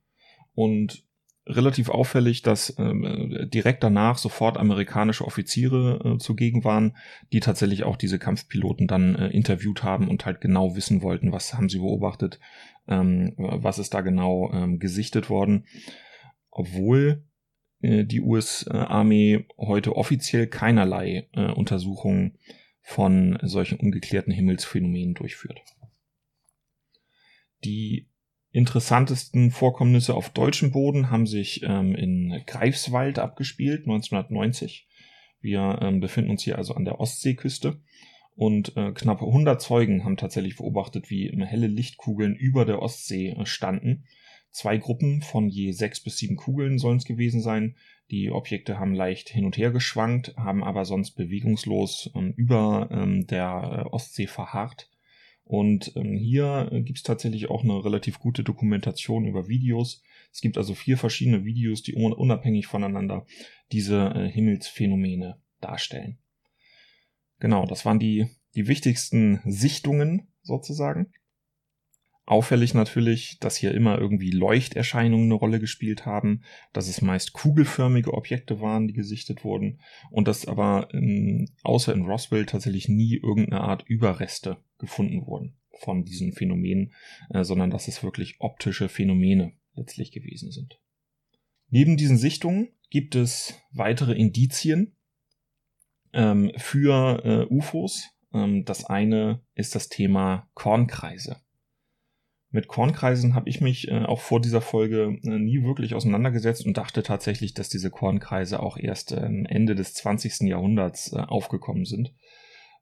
Und 0.53 1.07
relativ 1.47 1.89
auffällig, 1.89 2.41
dass 2.41 2.71
äh, 2.71 3.47
direkt 3.47 3.83
danach 3.83 4.17
sofort 4.17 4.57
amerikanische 4.57 5.25
Offiziere 5.25 6.15
äh, 6.15 6.17
zugegen 6.17 6.63
waren, 6.63 6.95
die 7.31 7.39
tatsächlich 7.39 7.83
auch 7.83 7.95
diese 7.95 8.19
Kampfpiloten 8.19 8.87
dann 8.87 9.15
äh, 9.15 9.27
interviewt 9.29 9.83
haben 9.83 10.09
und 10.09 10.25
halt 10.25 10.41
genau 10.41 10.75
wissen 10.75 11.01
wollten, 11.01 11.31
was 11.31 11.53
haben 11.53 11.69
sie 11.69 11.79
beobachtet, 11.79 12.39
ähm, 12.87 13.33
was 13.37 13.79
ist 13.79 13.93
da 13.93 14.01
genau 14.01 14.51
ähm, 14.53 14.79
gesichtet 14.79 15.29
worden. 15.29 15.65
Obwohl 16.51 17.23
äh, 17.81 18.03
die 18.03 18.21
US-Armee 18.21 19.45
heute 19.57 19.95
offiziell 19.95 20.47
keinerlei 20.47 21.27
äh, 21.33 21.51
Untersuchungen 21.51 22.37
von 22.81 23.37
solchen 23.41 23.79
ungeklärten 23.79 24.31
Himmelsphänomenen 24.31 25.13
durchführt. 25.13 25.61
Die 27.67 28.07
interessantesten 28.53 29.51
Vorkommnisse 29.51 30.13
auf 30.13 30.29
deutschem 30.29 30.71
Boden 30.71 31.11
haben 31.11 31.27
sich 31.27 31.63
ähm, 31.63 31.95
in 31.95 32.41
Greifswald 32.47 33.19
abgespielt, 33.19 33.81
1990. 33.81 34.87
Wir 35.41 35.79
ähm, 35.81 35.99
befinden 35.99 36.31
uns 36.31 36.43
hier 36.43 36.57
also 36.57 36.75
an 36.75 36.85
der 36.85 37.01
Ostseeküste 37.01 37.81
und 38.35 38.77
äh, 38.77 38.93
knapp 38.93 39.21
100 39.21 39.61
Zeugen 39.61 40.05
haben 40.05 40.15
tatsächlich 40.15 40.55
beobachtet, 40.55 41.09
wie 41.09 41.29
helle 41.45 41.67
Lichtkugeln 41.67 42.37
über 42.37 42.63
der 42.63 42.81
Ostsee 42.81 43.31
äh, 43.31 43.45
standen. 43.45 44.05
Zwei 44.51 44.77
Gruppen 44.77 45.21
von 45.21 45.49
je 45.49 45.73
sechs 45.73 46.01
bis 46.01 46.17
sieben 46.17 46.37
Kugeln 46.37 46.79
sollen 46.79 46.99
es 46.99 47.05
gewesen 47.05 47.41
sein. 47.41 47.75
Die 48.11 48.31
Objekte 48.31 48.79
haben 48.79 48.95
leicht 48.95 49.27
hin 49.27 49.43
und 49.43 49.57
her 49.57 49.71
geschwankt, 49.71 50.33
haben 50.37 50.63
aber 50.63 50.85
sonst 50.85 51.15
bewegungslos 51.15 52.11
ähm, 52.15 52.33
über 52.37 52.87
ähm, 52.91 53.27
der 53.27 53.83
äh, 53.87 53.89
Ostsee 53.89 54.27
verharrt. 54.27 54.89
Und 55.47 55.93
ähm, 55.95 56.17
hier 56.17 56.67
äh, 56.73 56.81
gibt 56.81 56.97
es 56.97 57.03
tatsächlich 57.03 57.49
auch 57.49 57.63
eine 57.63 57.83
relativ 57.83 58.19
gute 58.19 58.43
Dokumentation 58.43 59.25
über 59.25 59.47
Videos. 59.47 60.03
Es 60.33 60.41
gibt 60.41 60.57
also 60.57 60.73
vier 60.73 60.97
verschiedene 60.97 61.45
Videos, 61.45 61.81
die 61.83 61.93
unabhängig 61.93 62.67
voneinander 62.67 63.25
diese 63.71 64.11
äh, 64.13 64.29
Himmelsphänomene 64.29 65.41
darstellen. 65.61 66.17
Genau, 67.39 67.65
das 67.65 67.85
waren 67.85 67.97
die, 67.97 68.27
die 68.55 68.67
wichtigsten 68.67 69.39
Sichtungen 69.45 70.27
sozusagen. 70.41 71.13
Auffällig 72.27 72.73
natürlich, 72.73 73.39
dass 73.39 73.55
hier 73.55 73.73
immer 73.73 73.97
irgendwie 73.97 74.31
Leuchterscheinungen 74.31 75.27
eine 75.27 75.35
Rolle 75.35 75.61
gespielt 75.61 76.05
haben, 76.05 76.41
dass 76.73 76.89
es 76.89 77.01
meist 77.01 77.31
kugelförmige 77.31 78.13
Objekte 78.13 78.59
waren, 78.59 78.85
die 78.89 78.93
gesichtet 78.93 79.45
wurden 79.45 79.79
und 80.11 80.27
dass 80.27 80.45
aber 80.45 80.89
in, 80.91 81.49
außer 81.63 81.93
in 81.93 82.01
Roswell 82.01 82.45
tatsächlich 82.45 82.89
nie 82.89 83.15
irgendeine 83.15 83.61
Art 83.61 83.83
Überreste 83.87 84.57
gefunden 84.77 85.25
wurden 85.25 85.55
von 85.79 86.03
diesen 86.03 86.33
Phänomenen, 86.33 86.91
äh, 87.29 87.45
sondern 87.45 87.69
dass 87.69 87.87
es 87.87 88.03
wirklich 88.03 88.35
optische 88.39 88.89
Phänomene 88.89 89.53
letztlich 89.75 90.11
gewesen 90.11 90.51
sind. 90.51 90.81
Neben 91.69 91.95
diesen 91.95 92.17
Sichtungen 92.17 92.73
gibt 92.89 93.15
es 93.15 93.57
weitere 93.71 94.13
Indizien 94.13 94.97
ähm, 96.11 96.51
für 96.57 97.23
äh, 97.23 97.53
UFOs. 97.53 98.09
Ähm, 98.33 98.65
das 98.65 98.83
eine 98.83 99.41
ist 99.55 99.75
das 99.75 99.87
Thema 99.87 100.49
Kornkreise. 100.55 101.37
Mit 102.49 102.69
Kornkreisen 102.69 103.35
habe 103.35 103.49
ich 103.49 103.59
mich 103.59 103.89
äh, 103.89 104.05
auch 104.05 104.21
vor 104.21 104.39
dieser 104.39 104.61
Folge 104.61 105.17
äh, 105.23 105.37
nie 105.37 105.63
wirklich 105.63 105.93
auseinandergesetzt 105.93 106.65
und 106.65 106.77
dachte 106.77 107.03
tatsächlich, 107.03 107.53
dass 107.53 107.67
diese 107.67 107.89
Kornkreise 107.89 108.61
auch 108.61 108.77
erst 108.77 109.11
äh, 109.11 109.25
Ende 109.25 109.75
des 109.75 109.93
20. 109.95 110.41
Jahrhunderts 110.41 111.11
äh, 111.11 111.17
aufgekommen 111.17 111.83
sind. 111.85 112.13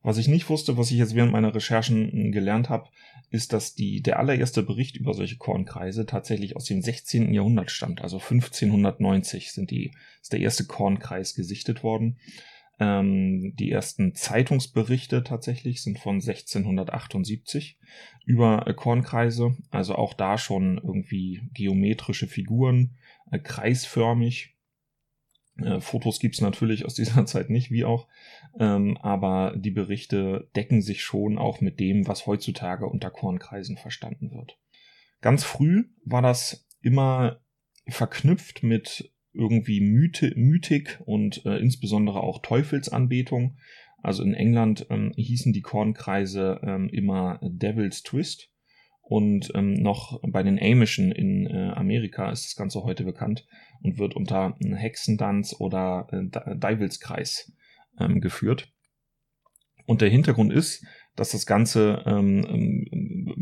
Was 0.03 0.19
ich 0.19 0.27
nicht 0.27 0.49
wusste, 0.49 0.77
was 0.77 0.91
ich 0.91 0.99
jetzt 0.99 1.15
während 1.15 1.31
meiner 1.31 1.55
Recherchen 1.55 2.11
hm, 2.11 2.31
gelernt 2.31 2.69
habe, 2.69 2.89
ist, 3.31 3.53
dass 3.53 3.73
die, 3.73 4.01
der 4.01 4.19
allererste 4.19 4.61
Bericht 4.61 4.97
über 4.97 5.15
solche 5.15 5.37
Kornkreise 5.37 6.05
tatsächlich 6.05 6.55
aus 6.55 6.65
dem 6.65 6.83
16. 6.83 7.33
Jahrhundert 7.33 7.71
stammt. 7.71 8.03
Also 8.03 8.17
1590 8.17 9.51
sind 9.51 9.71
die, 9.71 9.95
ist 10.21 10.31
der 10.31 10.41
erste 10.41 10.65
Kornkreis 10.65 11.33
gesichtet 11.33 11.81
worden. 11.81 12.19
Ähm, 12.79 13.55
die 13.55 13.71
ersten 13.71 14.15
Zeitungsberichte 14.15 15.23
tatsächlich 15.23 15.81
sind 15.81 15.97
von 15.99 16.15
1678 16.15 17.77
über 18.25 18.67
äh, 18.67 18.73
Kornkreise, 18.73 19.55
also 19.71 19.95
auch 19.95 20.13
da 20.13 20.37
schon 20.37 20.77
irgendwie 20.77 21.41
geometrische 21.53 22.27
Figuren, 22.27 22.97
äh, 23.31 23.39
kreisförmig. 23.39 24.57
Äh, 25.57 25.79
Fotos 25.79 26.19
gibt's 26.19 26.41
natürlich 26.41 26.85
aus 26.85 26.95
dieser 26.95 27.25
Zeit 27.25 27.49
nicht, 27.49 27.71
wie 27.71 27.85
auch, 27.85 28.07
ähm, 28.59 28.97
aber 28.97 29.55
die 29.55 29.71
Berichte 29.71 30.49
decken 30.55 30.81
sich 30.81 31.01
schon 31.01 31.37
auch 31.37 31.61
mit 31.61 31.79
dem, 31.79 32.07
was 32.07 32.27
heutzutage 32.27 32.87
unter 32.87 33.09
Kornkreisen 33.09 33.77
verstanden 33.77 34.31
wird. 34.31 34.59
Ganz 35.21 35.45
früh 35.45 35.85
war 36.03 36.21
das 36.21 36.67
immer 36.81 37.39
verknüpft 37.87 38.63
mit 38.63 39.14
irgendwie 39.35 39.81
Mythe, 39.81 40.33
Mythik 40.35 40.99
und 41.05 41.45
äh, 41.45 41.57
insbesondere 41.57 42.21
auch 42.21 42.41
Teufelsanbetung. 42.41 43.57
Also 44.01 44.23
in 44.23 44.33
England 44.33 44.87
ähm, 44.89 45.11
hießen 45.15 45.53
die 45.53 45.61
Kornkreise 45.61 46.59
ähm, 46.63 46.89
immer 46.89 47.39
Devil's 47.41 48.03
Twist. 48.03 48.51
Und 49.01 49.51
ähm, 49.53 49.73
noch 49.73 50.19
bei 50.27 50.41
den 50.41 50.59
Amischen 50.59 51.11
in 51.11 51.45
äh, 51.45 51.71
Amerika 51.75 52.31
ist 52.31 52.45
das 52.45 52.55
Ganze 52.55 52.83
heute 52.83 53.03
bekannt 53.03 53.45
und 53.83 53.99
wird 53.99 54.15
unter 54.15 54.57
Hexendanz 54.59 55.55
oder 55.59 56.07
äh, 56.11 56.57
Deivelskreis 56.57 57.53
ähm, 57.99 58.19
geführt. 58.19 58.73
Und 59.85 60.01
der 60.01 60.09
Hintergrund 60.09 60.51
ist, 60.51 60.83
dass 61.15 61.31
das 61.31 61.45
Ganze 61.45 62.03
ähm, 62.07 62.45
ähm 62.49 63.35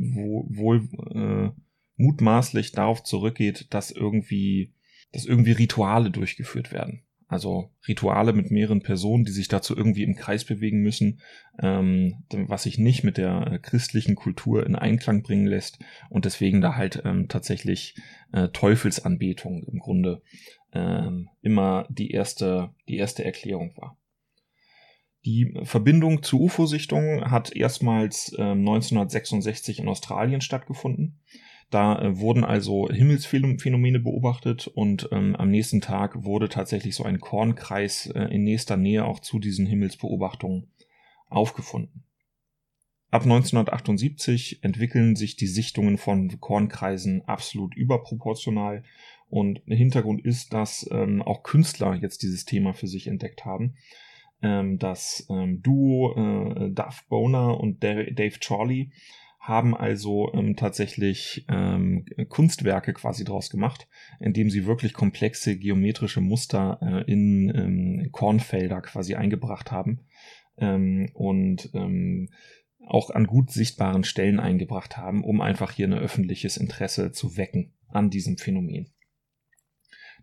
wohl 0.49 0.89
äh, 1.15 1.51
mutmaßlich 1.95 2.71
darauf 2.71 3.03
zurückgeht, 3.03 3.67
dass 3.73 3.91
irgendwie 3.91 4.73
dass 5.13 5.25
irgendwie 5.25 5.53
Rituale 5.53 6.11
durchgeführt 6.11 6.71
werden. 6.71 7.03
Also 7.33 7.71
Rituale 7.87 8.31
mit 8.33 8.51
mehreren 8.51 8.83
Personen, 8.83 9.25
die 9.25 9.31
sich 9.31 9.47
dazu 9.47 9.75
irgendwie 9.75 10.03
im 10.03 10.15
Kreis 10.15 10.45
bewegen 10.45 10.81
müssen, 10.81 11.21
ähm, 11.59 12.23
was 12.29 12.63
sich 12.63 12.77
nicht 12.77 13.03
mit 13.03 13.17
der 13.17 13.47
äh, 13.47 13.59
christlichen 13.59 14.15
Kultur 14.15 14.65
in 14.65 14.75
Einklang 14.75 15.23
bringen 15.23 15.47
lässt 15.47 15.79
und 16.09 16.25
deswegen 16.25 16.61
da 16.61 16.75
halt 16.75 17.01
ähm, 17.05 17.29
tatsächlich 17.29 17.95
äh, 18.33 18.49
Teufelsanbetung 18.49 19.63
im 19.63 19.79
Grunde 19.79 20.21
ähm, 20.73 21.29
immer 21.41 21.87
die 21.89 22.11
erste, 22.11 22.69
die 22.87 22.97
erste 22.97 23.25
Erklärung 23.25 23.75
war. 23.77 23.97
Die 25.25 25.53
Verbindung 25.63 26.21
zu 26.21 26.41
UFO-Sichtungen 26.41 27.31
hat 27.31 27.55
erstmals 27.55 28.33
äh, 28.37 28.41
1966 28.41 29.79
in 29.79 29.87
Australien 29.87 30.41
stattgefunden. 30.41 31.19
Da 31.69 31.99
äh, 31.99 32.19
wurden 32.19 32.43
also 32.43 32.89
Himmelsphänomene 32.89 33.99
beobachtet 33.99 34.67
und 34.67 35.09
ähm, 35.11 35.35
am 35.35 35.49
nächsten 35.49 35.81
Tag 35.81 36.23
wurde 36.23 36.49
tatsächlich 36.49 36.95
so 36.95 37.03
ein 37.03 37.19
Kornkreis 37.19 38.07
äh, 38.07 38.25
in 38.25 38.43
nächster 38.43 38.77
Nähe 38.77 39.05
auch 39.05 39.19
zu 39.19 39.39
diesen 39.39 39.65
Himmelsbeobachtungen 39.65 40.67
aufgefunden. 41.29 42.03
Ab 43.13 43.23
1978 43.23 44.63
entwickeln 44.63 45.15
sich 45.15 45.35
die 45.35 45.47
Sichtungen 45.47 45.99
von 45.99 46.39
Kornkreisen 46.39 47.23
absolut 47.25 47.75
überproportional 47.75 48.83
und 49.29 49.61
Hintergrund 49.67 50.25
ist, 50.25 50.53
dass 50.53 50.89
ähm, 50.91 51.21
auch 51.21 51.43
Künstler 51.43 51.95
jetzt 51.95 52.23
dieses 52.23 52.45
Thema 52.45 52.73
für 52.73 52.87
sich 52.87 53.07
entdeckt 53.07 53.45
haben. 53.45 53.75
Ähm, 54.41 54.79
das 54.79 55.27
ähm, 55.29 55.61
Duo 55.61 56.15
äh, 56.15 56.71
Duff 56.71 57.05
Boner 57.07 57.59
und 57.59 57.83
Dave 57.83 58.39
Charlie 58.39 58.89
haben 59.43 59.75
also 59.75 60.31
ähm, 60.33 60.55
tatsächlich 60.55 61.45
ähm, 61.49 62.05
Kunstwerke 62.29 62.93
quasi 62.93 63.25
draus 63.25 63.49
gemacht, 63.49 63.89
indem 64.21 64.49
sie 64.49 64.65
wirklich 64.65 64.93
komplexe 64.93 65.57
geometrische 65.57 66.21
Muster 66.21 66.79
äh, 66.81 67.11
in 67.11 67.51
ähm, 67.53 68.09
Kornfelder 68.13 68.81
quasi 68.81 69.15
eingebracht 69.15 69.69
haben 69.69 70.05
ähm, 70.57 71.09
und 71.13 71.69
ähm, 71.73 72.29
auch 72.87 73.09
an 73.09 73.27
gut 73.27 73.51
sichtbaren 73.51 74.05
Stellen 74.05 74.39
eingebracht 74.39 74.95
haben, 74.95 75.25
um 75.25 75.41
einfach 75.41 75.71
hier 75.71 75.89
ein 75.89 75.93
öffentliches 75.93 76.55
Interesse 76.55 77.11
zu 77.11 77.35
wecken 77.35 77.73
an 77.89 78.09
diesem 78.09 78.37
Phänomen. 78.37 78.93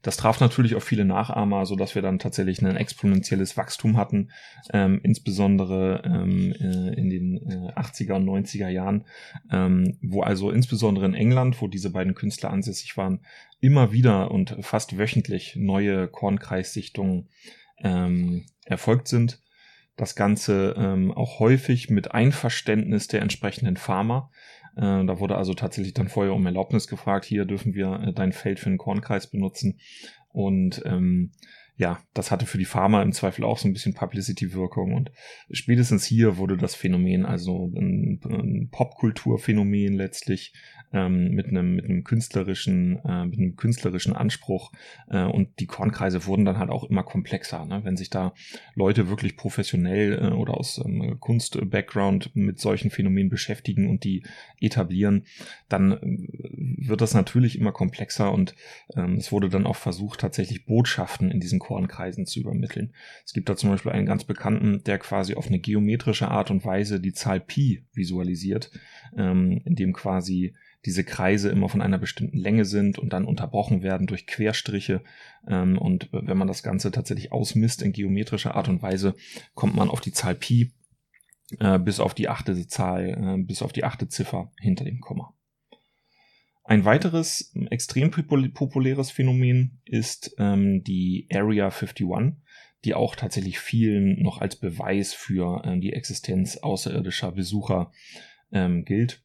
Das 0.02 0.16
traf 0.16 0.40
natürlich 0.40 0.74
auch 0.76 0.82
viele 0.82 1.04
Nachahmer, 1.04 1.66
so 1.66 1.76
dass 1.76 1.94
wir 1.94 2.02
dann 2.02 2.18
tatsächlich 2.18 2.62
ein 2.62 2.76
exponentielles 2.76 3.56
Wachstum 3.56 3.96
hatten, 3.96 4.30
ähm, 4.72 5.00
insbesondere 5.02 6.02
ähm, 6.04 6.52
äh, 6.52 6.94
in 6.94 7.10
den 7.10 7.36
äh, 7.36 7.72
80er 7.78 8.14
und 8.14 8.26
90er 8.26 8.68
Jahren, 8.68 9.04
ähm, 9.52 9.98
wo 10.00 10.22
also 10.22 10.50
insbesondere 10.50 11.06
in 11.06 11.14
England, 11.14 11.60
wo 11.60 11.68
diese 11.68 11.90
beiden 11.90 12.14
Künstler 12.14 12.50
ansässig 12.50 12.96
waren, 12.96 13.20
immer 13.60 13.92
wieder 13.92 14.30
und 14.30 14.56
fast 14.60 14.96
wöchentlich 14.96 15.56
neue 15.56 16.08
Kornkreissichtungen 16.08 17.28
ähm, 17.82 18.46
erfolgt 18.64 19.08
sind. 19.08 19.42
Das 19.96 20.14
Ganze 20.14 20.74
ähm, 20.78 21.12
auch 21.12 21.40
häufig 21.40 21.90
mit 21.90 22.12
Einverständnis 22.12 23.06
der 23.06 23.20
entsprechenden 23.20 23.76
Farmer. 23.76 24.30
Äh, 24.80 25.04
da 25.04 25.20
wurde 25.20 25.36
also 25.36 25.52
tatsächlich 25.52 25.92
dann 25.92 26.08
vorher 26.08 26.32
um 26.32 26.46
Erlaubnis 26.46 26.88
gefragt, 26.88 27.26
hier 27.26 27.44
dürfen 27.44 27.74
wir 27.74 28.00
äh, 28.02 28.12
dein 28.14 28.32
Feld 28.32 28.58
für 28.58 28.70
einen 28.70 28.78
Kornkreis 28.78 29.28
benutzen. 29.28 29.78
Und 30.32 30.82
ähm, 30.86 31.32
ja, 31.76 31.98
das 32.14 32.30
hatte 32.30 32.46
für 32.46 32.58
die 32.58 32.64
Pharma 32.64 33.02
im 33.02 33.12
Zweifel 33.12 33.44
auch 33.44 33.58
so 33.58 33.68
ein 33.68 33.72
bisschen 33.72 33.94
Publicity-Wirkung 33.94 34.92
und 34.94 35.12
spätestens 35.50 36.04
hier 36.04 36.36
wurde 36.36 36.58
das 36.58 36.74
Phänomen, 36.74 37.24
also 37.24 37.72
ein, 37.74 38.20
ein 38.24 38.68
Popkulturphänomen 38.70 39.94
letztlich, 39.94 40.52
ähm, 40.92 41.30
mit 41.30 41.46
einem 41.46 41.76
mit 41.76 41.84
einem 41.84 42.04
künstlerischen 42.04 43.00
äh, 43.04 43.24
mit 43.26 43.38
einem 43.38 43.56
künstlerischen 43.56 44.14
Anspruch 44.14 44.72
äh, 45.08 45.24
und 45.24 45.60
die 45.60 45.66
Kornkreise 45.66 46.26
wurden 46.26 46.44
dann 46.44 46.58
halt 46.58 46.70
auch 46.70 46.84
immer 46.84 47.02
komplexer, 47.02 47.64
ne? 47.64 47.80
wenn 47.84 47.96
sich 47.96 48.10
da 48.10 48.34
Leute 48.74 49.08
wirklich 49.08 49.36
professionell 49.36 50.18
äh, 50.20 50.34
oder 50.34 50.54
aus 50.54 50.82
ähm, 50.84 51.18
Kunst-Background 51.20 52.34
mit 52.34 52.58
solchen 52.58 52.90
Phänomenen 52.90 53.30
beschäftigen 53.30 53.88
und 53.88 54.04
die 54.04 54.24
etablieren, 54.60 55.24
dann 55.68 55.92
äh, 55.92 55.98
wird 56.88 57.00
das 57.00 57.14
natürlich 57.14 57.58
immer 57.58 57.72
komplexer 57.72 58.32
und 58.32 58.54
ähm, 58.96 59.14
es 59.14 59.32
wurde 59.32 59.48
dann 59.48 59.66
auch 59.66 59.76
versucht 59.76 60.20
tatsächlich 60.20 60.66
Botschaften 60.66 61.30
in 61.30 61.40
diesen 61.40 61.58
Kornkreisen 61.58 62.26
zu 62.26 62.40
übermitteln. 62.40 62.92
Es 63.24 63.32
gibt 63.32 63.48
da 63.48 63.56
zum 63.56 63.70
Beispiel 63.70 63.92
einen 63.92 64.06
ganz 64.06 64.24
bekannten, 64.24 64.82
der 64.84 64.98
quasi 64.98 65.34
auf 65.34 65.46
eine 65.46 65.60
geometrische 65.60 66.28
Art 66.28 66.50
und 66.50 66.64
Weise 66.64 67.00
die 67.00 67.12
Zahl 67.12 67.40
Pi 67.40 67.84
visualisiert, 67.92 68.70
ähm, 69.16 69.60
in 69.64 69.74
dem 69.74 69.92
quasi 69.92 70.54
diese 70.86 71.04
Kreise 71.04 71.50
immer 71.50 71.68
von 71.68 71.82
einer 71.82 71.98
bestimmten 71.98 72.38
Länge 72.38 72.64
sind 72.64 72.98
und 72.98 73.12
dann 73.12 73.26
unterbrochen 73.26 73.82
werden 73.82 74.06
durch 74.06 74.26
Querstriche. 74.26 75.02
Ähm, 75.46 75.78
und 75.78 76.08
wenn 76.12 76.38
man 76.38 76.48
das 76.48 76.62
Ganze 76.62 76.90
tatsächlich 76.90 77.32
ausmisst 77.32 77.82
in 77.82 77.92
geometrischer 77.92 78.54
Art 78.54 78.68
und 78.68 78.82
Weise, 78.82 79.14
kommt 79.54 79.74
man 79.74 79.90
auf 79.90 80.00
die 80.00 80.12
Zahl 80.12 80.34
Pi 80.34 80.72
äh, 81.58 81.78
bis 81.78 82.00
auf 82.00 82.14
die 82.14 82.28
achte 82.28 82.66
Zahl, 82.66 83.38
äh, 83.40 83.42
bis 83.42 83.62
auf 83.62 83.72
die 83.72 83.84
achte 83.84 84.08
Ziffer 84.08 84.52
hinter 84.58 84.84
dem 84.84 85.00
Komma. 85.00 85.34
Ein 86.64 86.84
weiteres 86.84 87.52
extrem 87.70 88.10
populäres 88.10 89.10
Phänomen 89.10 89.80
ist 89.84 90.34
ähm, 90.38 90.84
die 90.84 91.26
Area 91.32 91.70
51, 91.70 92.36
die 92.84 92.94
auch 92.94 93.16
tatsächlich 93.16 93.58
vielen 93.58 94.22
noch 94.22 94.40
als 94.40 94.56
Beweis 94.56 95.12
für 95.12 95.64
äh, 95.64 95.80
die 95.80 95.92
Existenz 95.92 96.58
außerirdischer 96.58 97.32
Besucher 97.32 97.90
ähm, 98.52 98.84
gilt. 98.84 99.22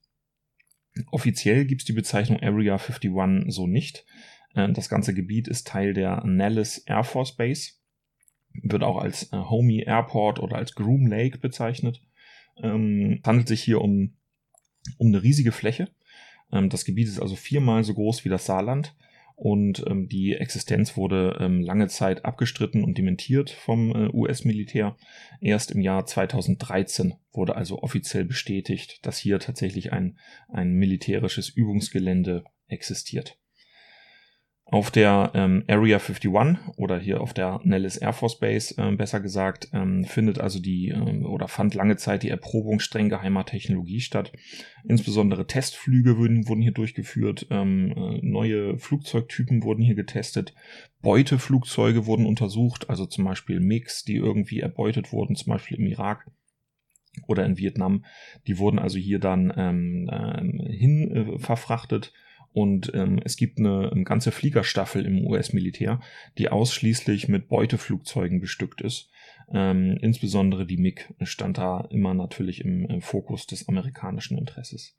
Offiziell 1.12 1.66
gibt 1.66 1.82
es 1.82 1.86
die 1.86 1.94
Bezeichnung 1.94 2.42
Area 2.42 2.78
51 2.78 3.52
so 3.52 3.68
nicht. 3.68 4.06
Äh, 4.54 4.72
das 4.72 4.90
ganze 4.90 5.14
Gebiet 5.14 5.48
ist 5.48 5.68
Teil 5.68 5.94
der 5.94 6.24
Nellis 6.26 6.80
Air 6.80 7.04
Force 7.04 7.36
Base, 7.36 7.74
wird 8.64 8.84
auch 8.84 8.98
als 8.98 9.32
äh, 9.34 9.38
Homey 9.38 9.84
Airport 9.84 10.40
oder 10.40 10.58
als 10.58 10.74
Groom 10.74 11.08
Lake 11.08 11.38
bezeichnet. 11.38 12.02
Ähm, 12.62 13.20
es 13.22 13.28
handelt 13.28 13.48
sich 13.48 13.62
hier 13.62 13.82
um, 13.82 14.16
um 14.98 15.08
eine 15.08 15.22
riesige 15.22 15.52
Fläche. 15.52 15.90
Ähm, 16.52 16.70
das 16.70 16.86
Gebiet 16.86 17.08
ist 17.08 17.20
also 17.20 17.36
viermal 17.36 17.84
so 17.84 17.94
groß 17.94 18.24
wie 18.26 18.30
das 18.30 18.46
Saarland 18.46 18.96
und 19.36 19.84
ähm, 19.88 20.08
die 20.08 20.34
Existenz 20.34 20.96
wurde 20.96 21.38
ähm, 21.40 21.62
lange 21.62 21.88
Zeit 21.88 22.24
abgestritten 22.24 22.84
und 22.84 22.98
dementiert 22.98 23.50
vom 23.50 23.92
äh, 23.92 24.10
US-Militär. 24.14 24.96
Erst 25.42 25.72
im 25.72 25.82
Jahr 25.82 26.06
2013 26.06 27.16
wurde 27.34 27.56
also 27.56 27.80
offiziell 27.80 28.24
bestätigt, 28.24 29.06
dass 29.06 29.18
hier 29.18 29.40
tatsächlich 29.40 29.92
ein, 29.92 30.18
ein 30.48 30.72
militärisches 30.72 31.50
Übungsgelände 31.50 32.46
existiert. 32.68 33.38
Auf 34.68 34.90
der 34.90 35.30
ähm, 35.36 35.64
Area 35.68 36.00
51 36.00 36.32
oder 36.78 36.98
hier 36.98 37.22
auf 37.22 37.36
der 37.36 37.62
Nellis 37.64 37.98
Air 37.98 38.14
Force 38.14 38.40
Base, 38.40 38.74
äh, 38.80 38.96
besser 38.96 39.20
gesagt, 39.20 39.70
ähm, 39.74 40.06
findet 40.06 40.40
also 40.40 40.60
die 40.60 40.90
äh, 40.90 41.24
oder 41.24 41.48
fand 41.48 41.76
lange 41.76 41.98
Zeit 41.98 42.24
die 42.24 42.32
Erprobung 42.32 42.80
streng 42.80 43.10
geheimer 43.10 43.46
Technologie 43.46 44.00
statt. 44.00 44.32
Insbesondere 44.84 45.46
Testflüge 45.46 46.18
wurden, 46.18 46.48
wurden 46.48 46.64
hier 46.64 46.72
durchgeführt, 46.72 47.46
ähm, 47.52 47.92
äh, 47.96 48.20
neue 48.24 48.80
Flugzeugtypen 48.80 49.62
wurden 49.62 49.84
hier 49.84 49.94
getestet, 49.94 50.56
Beuteflugzeuge 51.04 52.08
wurden 52.08 52.26
untersucht, 52.26 52.90
also 52.90 53.06
zum 53.06 53.24
Beispiel 53.24 53.60
MiGs, 53.60 54.04
die 54.04 54.16
irgendwie 54.16 54.62
erbeutet 54.62 55.14
wurden, 55.14 55.36
zum 55.36 55.54
Beispiel 55.54 55.78
im 55.78 55.86
Irak 55.86 56.26
oder 57.28 57.46
in 57.46 57.60
Vietnam. 57.60 58.04
Die 58.48 58.58
wurden 58.58 58.80
also 58.80 58.98
hier 58.98 59.20
dann 59.20 59.54
ähm, 59.56 60.10
äh, 60.10 60.76
hin 60.76 61.12
äh, 61.12 61.40
verfrachtet 61.40 62.14
und 62.56 62.90
ähm, 62.94 63.20
es 63.22 63.36
gibt 63.36 63.60
eine, 63.60 63.92
eine 63.92 64.06
ganze 64.06 64.32
Fliegerstaffel 64.32 65.06
im 65.06 65.28
US-Militär, 65.28 66.00
die 66.38 66.48
ausschließlich 66.48 67.28
mit 67.28 67.50
Beuteflugzeugen 67.50 68.40
bestückt 68.40 68.80
ist. 68.80 69.10
Ähm, 69.52 69.98
insbesondere 70.00 70.66
die 70.66 70.78
MiG 70.78 71.14
stand 71.24 71.58
da 71.58 71.82
immer 71.90 72.14
natürlich 72.14 72.64
im, 72.64 72.86
im 72.86 73.02
Fokus 73.02 73.46
des 73.46 73.68
amerikanischen 73.68 74.38
Interesses. 74.38 74.98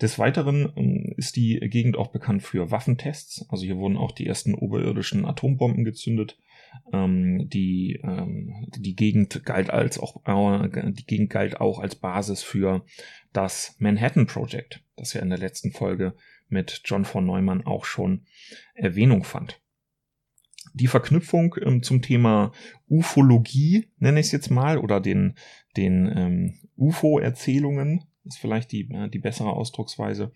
Des 0.00 0.18
Weiteren 0.18 0.72
ähm, 0.76 1.14
ist 1.16 1.36
die 1.36 1.60
Gegend 1.60 1.96
auch 1.96 2.08
bekannt 2.08 2.42
für 2.42 2.72
Waffentests. 2.72 3.46
Also 3.48 3.64
hier 3.64 3.76
wurden 3.76 3.96
auch 3.96 4.10
die 4.10 4.26
ersten 4.26 4.52
oberirdischen 4.52 5.24
Atombomben 5.24 5.84
gezündet. 5.84 6.36
Ähm, 6.92 7.48
die, 7.48 8.00
ähm, 8.02 8.66
die 8.76 8.96
Gegend 8.96 9.44
galt 9.44 9.70
als 9.70 10.00
auch 10.00 10.16
äh, 10.26 10.92
die 10.92 11.06
Gegend 11.06 11.30
galt 11.30 11.60
auch 11.60 11.78
als 11.78 11.94
Basis 11.94 12.42
für 12.42 12.84
das 13.32 13.76
Manhattan 13.78 14.26
Project, 14.26 14.82
das 14.96 15.12
ja 15.12 15.22
in 15.22 15.30
der 15.30 15.38
letzten 15.38 15.70
Folge 15.70 16.14
mit 16.48 16.82
John 16.84 17.04
von 17.04 17.26
Neumann 17.26 17.66
auch 17.66 17.84
schon 17.84 18.26
Erwähnung 18.74 19.24
fand. 19.24 19.60
Die 20.74 20.88
Verknüpfung 20.88 21.56
ähm, 21.62 21.82
zum 21.82 22.02
Thema 22.02 22.52
Ufologie, 22.88 23.88
nenne 23.98 24.20
ich 24.20 24.26
es 24.26 24.32
jetzt 24.32 24.50
mal, 24.50 24.78
oder 24.78 25.00
den, 25.00 25.36
den 25.76 26.12
ähm, 26.14 26.68
UFO-Erzählungen, 26.76 28.04
ist 28.24 28.38
vielleicht 28.38 28.72
die, 28.72 28.90
äh, 28.90 29.08
die 29.08 29.18
bessere 29.18 29.52
Ausdrucksweise, 29.52 30.32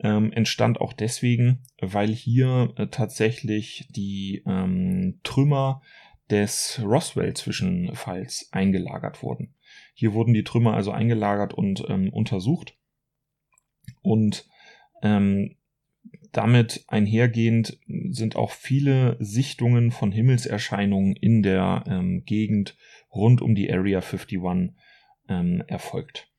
ähm, 0.00 0.32
entstand 0.32 0.80
auch 0.80 0.92
deswegen, 0.92 1.62
weil 1.80 2.08
hier 2.08 2.72
äh, 2.76 2.88
tatsächlich 2.88 3.86
die 3.90 4.42
ähm, 4.46 5.20
Trümmer 5.22 5.82
des 6.30 6.80
Roswell-Zwischenfalls 6.82 8.48
eingelagert 8.52 9.22
wurden. 9.22 9.54
Hier 9.94 10.14
wurden 10.14 10.34
die 10.34 10.44
Trümmer 10.44 10.74
also 10.74 10.90
eingelagert 10.90 11.54
und 11.54 11.84
ähm, 11.88 12.12
untersucht. 12.12 12.76
Und 14.00 14.48
ähm, 15.02 15.56
damit 16.32 16.84
einhergehend 16.88 17.78
sind 18.08 18.36
auch 18.36 18.52
viele 18.52 19.16
Sichtungen 19.20 19.90
von 19.90 20.12
Himmelserscheinungen 20.12 21.14
in 21.14 21.42
der 21.42 21.84
ähm, 21.86 22.24
Gegend 22.24 22.76
rund 23.14 23.42
um 23.42 23.54
die 23.54 23.70
Area 23.70 24.00
51 24.00 24.38
ähm, 25.28 25.62
erfolgt. 25.66 26.32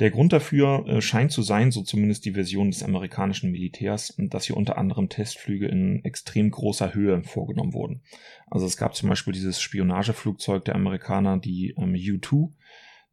Der 0.00 0.10
Grund 0.10 0.32
dafür 0.32 0.86
äh, 0.86 1.00
scheint 1.00 1.32
zu 1.32 1.42
sein, 1.42 1.72
so 1.72 1.82
zumindest 1.82 2.24
die 2.24 2.32
Version 2.32 2.70
des 2.70 2.82
amerikanischen 2.82 3.50
Militärs, 3.50 4.14
dass 4.16 4.44
hier 4.44 4.56
unter 4.56 4.78
anderem 4.78 5.08
Testflüge 5.08 5.66
in 5.66 6.04
extrem 6.04 6.50
großer 6.50 6.94
Höhe 6.94 7.22
vorgenommen 7.24 7.74
wurden. 7.74 8.02
Also 8.46 8.64
es 8.64 8.76
gab 8.76 8.94
zum 8.94 9.08
Beispiel 9.08 9.32
dieses 9.32 9.60
Spionageflugzeug 9.60 10.64
der 10.64 10.76
Amerikaner, 10.76 11.38
die 11.38 11.74
ähm, 11.76 11.94
U-2. 11.94 12.52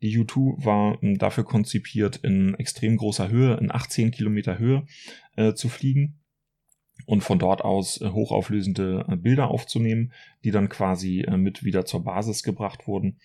Die 0.06 0.20
U-2 0.20 0.64
war 0.64 1.02
ähm, 1.02 1.18
dafür 1.18 1.46
konzipiert, 1.46 2.18
in 2.18 2.54
extrem 2.56 2.96
großer 2.96 3.30
Höhe, 3.30 3.58
in 3.58 3.72
18 3.72 4.12
Kilometer 4.12 4.60
Höhe 4.60 4.86
äh, 5.36 5.54
zu 5.54 5.68
fliegen 5.68 6.20
und 7.08 7.24
von 7.24 7.40
dort 7.40 7.64
aus 7.64 8.00
äh, 8.02 8.10
hochauflösende 8.10 9.06
äh, 9.10 9.16
Bilder 9.16 9.50
aufzunehmen, 9.50 10.14
die 10.44 10.52
dann 10.52 10.70
quasi 10.70 11.22
äh, 11.22 11.38
mit 11.38 11.64
wieder 11.64 11.86
zur 11.86 12.04
Basis 12.04 12.44
gebracht 12.44 12.86
wurden. 12.88 13.20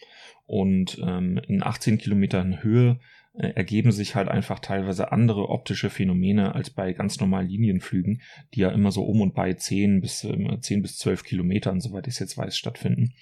Und 0.47 0.99
ähm, 1.05 1.39
in 1.47 1.63
18 1.63 1.99
Kilometern 1.99 2.63
Höhe 2.63 2.99
ergeben 3.33 3.93
sich 3.93 4.17
halt 4.17 4.29
einfach 4.29 4.59
teilweise 4.59 5.13
andere 5.13 5.49
optische 5.49 5.89
Phänomene 5.89 6.55
als 6.55 6.71
bei 6.71 6.93
ganz 6.93 7.21
normalen 7.21 7.49
Linienflügen, 7.49 8.23
die 8.55 8.61
ja 8.61 8.71
immer 8.71 8.91
so 8.91 9.05
um 9.05 9.21
und 9.21 9.35
bei 9.35 9.55
10 9.55 10.01
bis, 10.01 10.25
äh, 10.25 10.61
10 10.61 10.83
bis 10.83 10.99
12 10.99 11.23
Kilometern, 11.23 11.81
soweit 11.81 12.09
ich 12.09 12.15
es 12.15 12.19
jetzt 12.19 12.37
weiß, 12.37 12.59
stattfinden. 12.59 13.15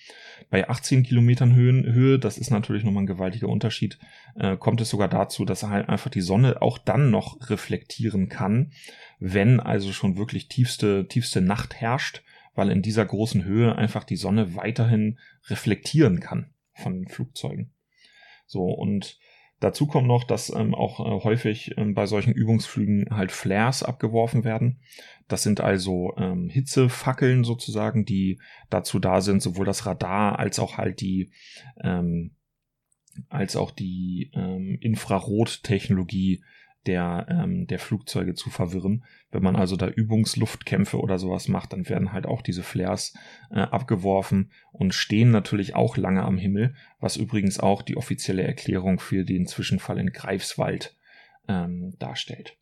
Bei 0.48 0.68
18 0.68 1.02
Kilometern 1.02 1.54
Höhen, 1.54 1.84
Höhe, 1.92 2.18
das 2.18 2.38
ist 2.38 2.50
natürlich 2.50 2.84
nochmal 2.84 3.02
ein 3.02 3.08
gewaltiger 3.08 3.48
Unterschied, 3.48 3.98
äh, 4.34 4.56
kommt 4.56 4.80
es 4.80 4.88
sogar 4.88 5.08
dazu, 5.08 5.44
dass 5.44 5.62
halt 5.62 5.88
einfach 5.88 6.10
die 6.10 6.22
Sonne 6.22 6.62
auch 6.62 6.78
dann 6.78 7.10
noch 7.10 7.50
reflektieren 7.50 8.30
kann, 8.30 8.72
wenn 9.20 9.60
also 9.60 9.92
schon 9.92 10.16
wirklich 10.16 10.48
tiefste, 10.48 11.06
tiefste 11.06 11.42
Nacht 11.42 11.74
herrscht, 11.74 12.22
weil 12.54 12.70
in 12.70 12.80
dieser 12.80 13.04
großen 13.04 13.44
Höhe 13.44 13.76
einfach 13.76 14.04
die 14.04 14.16
Sonne 14.16 14.56
weiterhin 14.56 15.18
reflektieren 15.48 16.20
kann 16.20 16.50
von 16.72 16.94
den 16.94 17.08
Flugzeugen. 17.08 17.72
So, 18.46 18.64
und 18.64 19.18
Dazu 19.60 19.86
kommt 19.86 20.06
noch, 20.06 20.24
dass 20.24 20.50
ähm, 20.50 20.74
auch 20.74 21.00
äh, 21.00 21.24
häufig 21.24 21.76
ähm, 21.76 21.94
bei 21.94 22.06
solchen 22.06 22.32
Übungsflügen 22.32 23.06
halt 23.10 23.32
Flares 23.32 23.82
abgeworfen 23.82 24.44
werden. 24.44 24.78
Das 25.26 25.42
sind 25.42 25.60
also 25.60 26.14
ähm, 26.16 26.48
Hitzefackeln 26.48 27.42
sozusagen, 27.44 28.04
die 28.04 28.40
dazu 28.70 28.98
da 29.00 29.20
sind, 29.20 29.42
sowohl 29.42 29.66
das 29.66 29.84
Radar 29.84 30.38
als 30.38 30.58
auch 30.58 30.78
halt 30.78 31.00
die 31.00 31.30
ähm, 31.82 32.36
als 33.28 33.56
auch 33.56 33.72
die 33.72 34.30
ähm, 34.34 34.78
Infrarottechnologie 34.80 36.44
der, 36.88 37.26
ähm, 37.30 37.66
der 37.66 37.78
Flugzeuge 37.78 38.34
zu 38.34 38.50
verwirren. 38.50 39.04
Wenn 39.30 39.42
man 39.42 39.54
also 39.54 39.76
da 39.76 39.86
Übungsluftkämpfe 39.86 40.98
oder 40.98 41.18
sowas 41.18 41.46
macht, 41.46 41.72
dann 41.72 41.88
werden 41.88 42.12
halt 42.12 42.26
auch 42.26 42.42
diese 42.42 42.62
Flares 42.62 43.14
äh, 43.50 43.60
abgeworfen 43.60 44.50
und 44.72 44.94
stehen 44.94 45.30
natürlich 45.30 45.76
auch 45.76 45.96
lange 45.96 46.24
am 46.24 46.38
Himmel, 46.38 46.74
was 46.98 47.16
übrigens 47.16 47.60
auch 47.60 47.82
die 47.82 47.96
offizielle 47.96 48.42
Erklärung 48.42 48.98
für 48.98 49.24
den 49.24 49.46
Zwischenfall 49.46 49.98
in 49.98 50.10
Greifswald 50.10 50.96
ähm, 51.46 51.94
darstellt. 51.98 52.56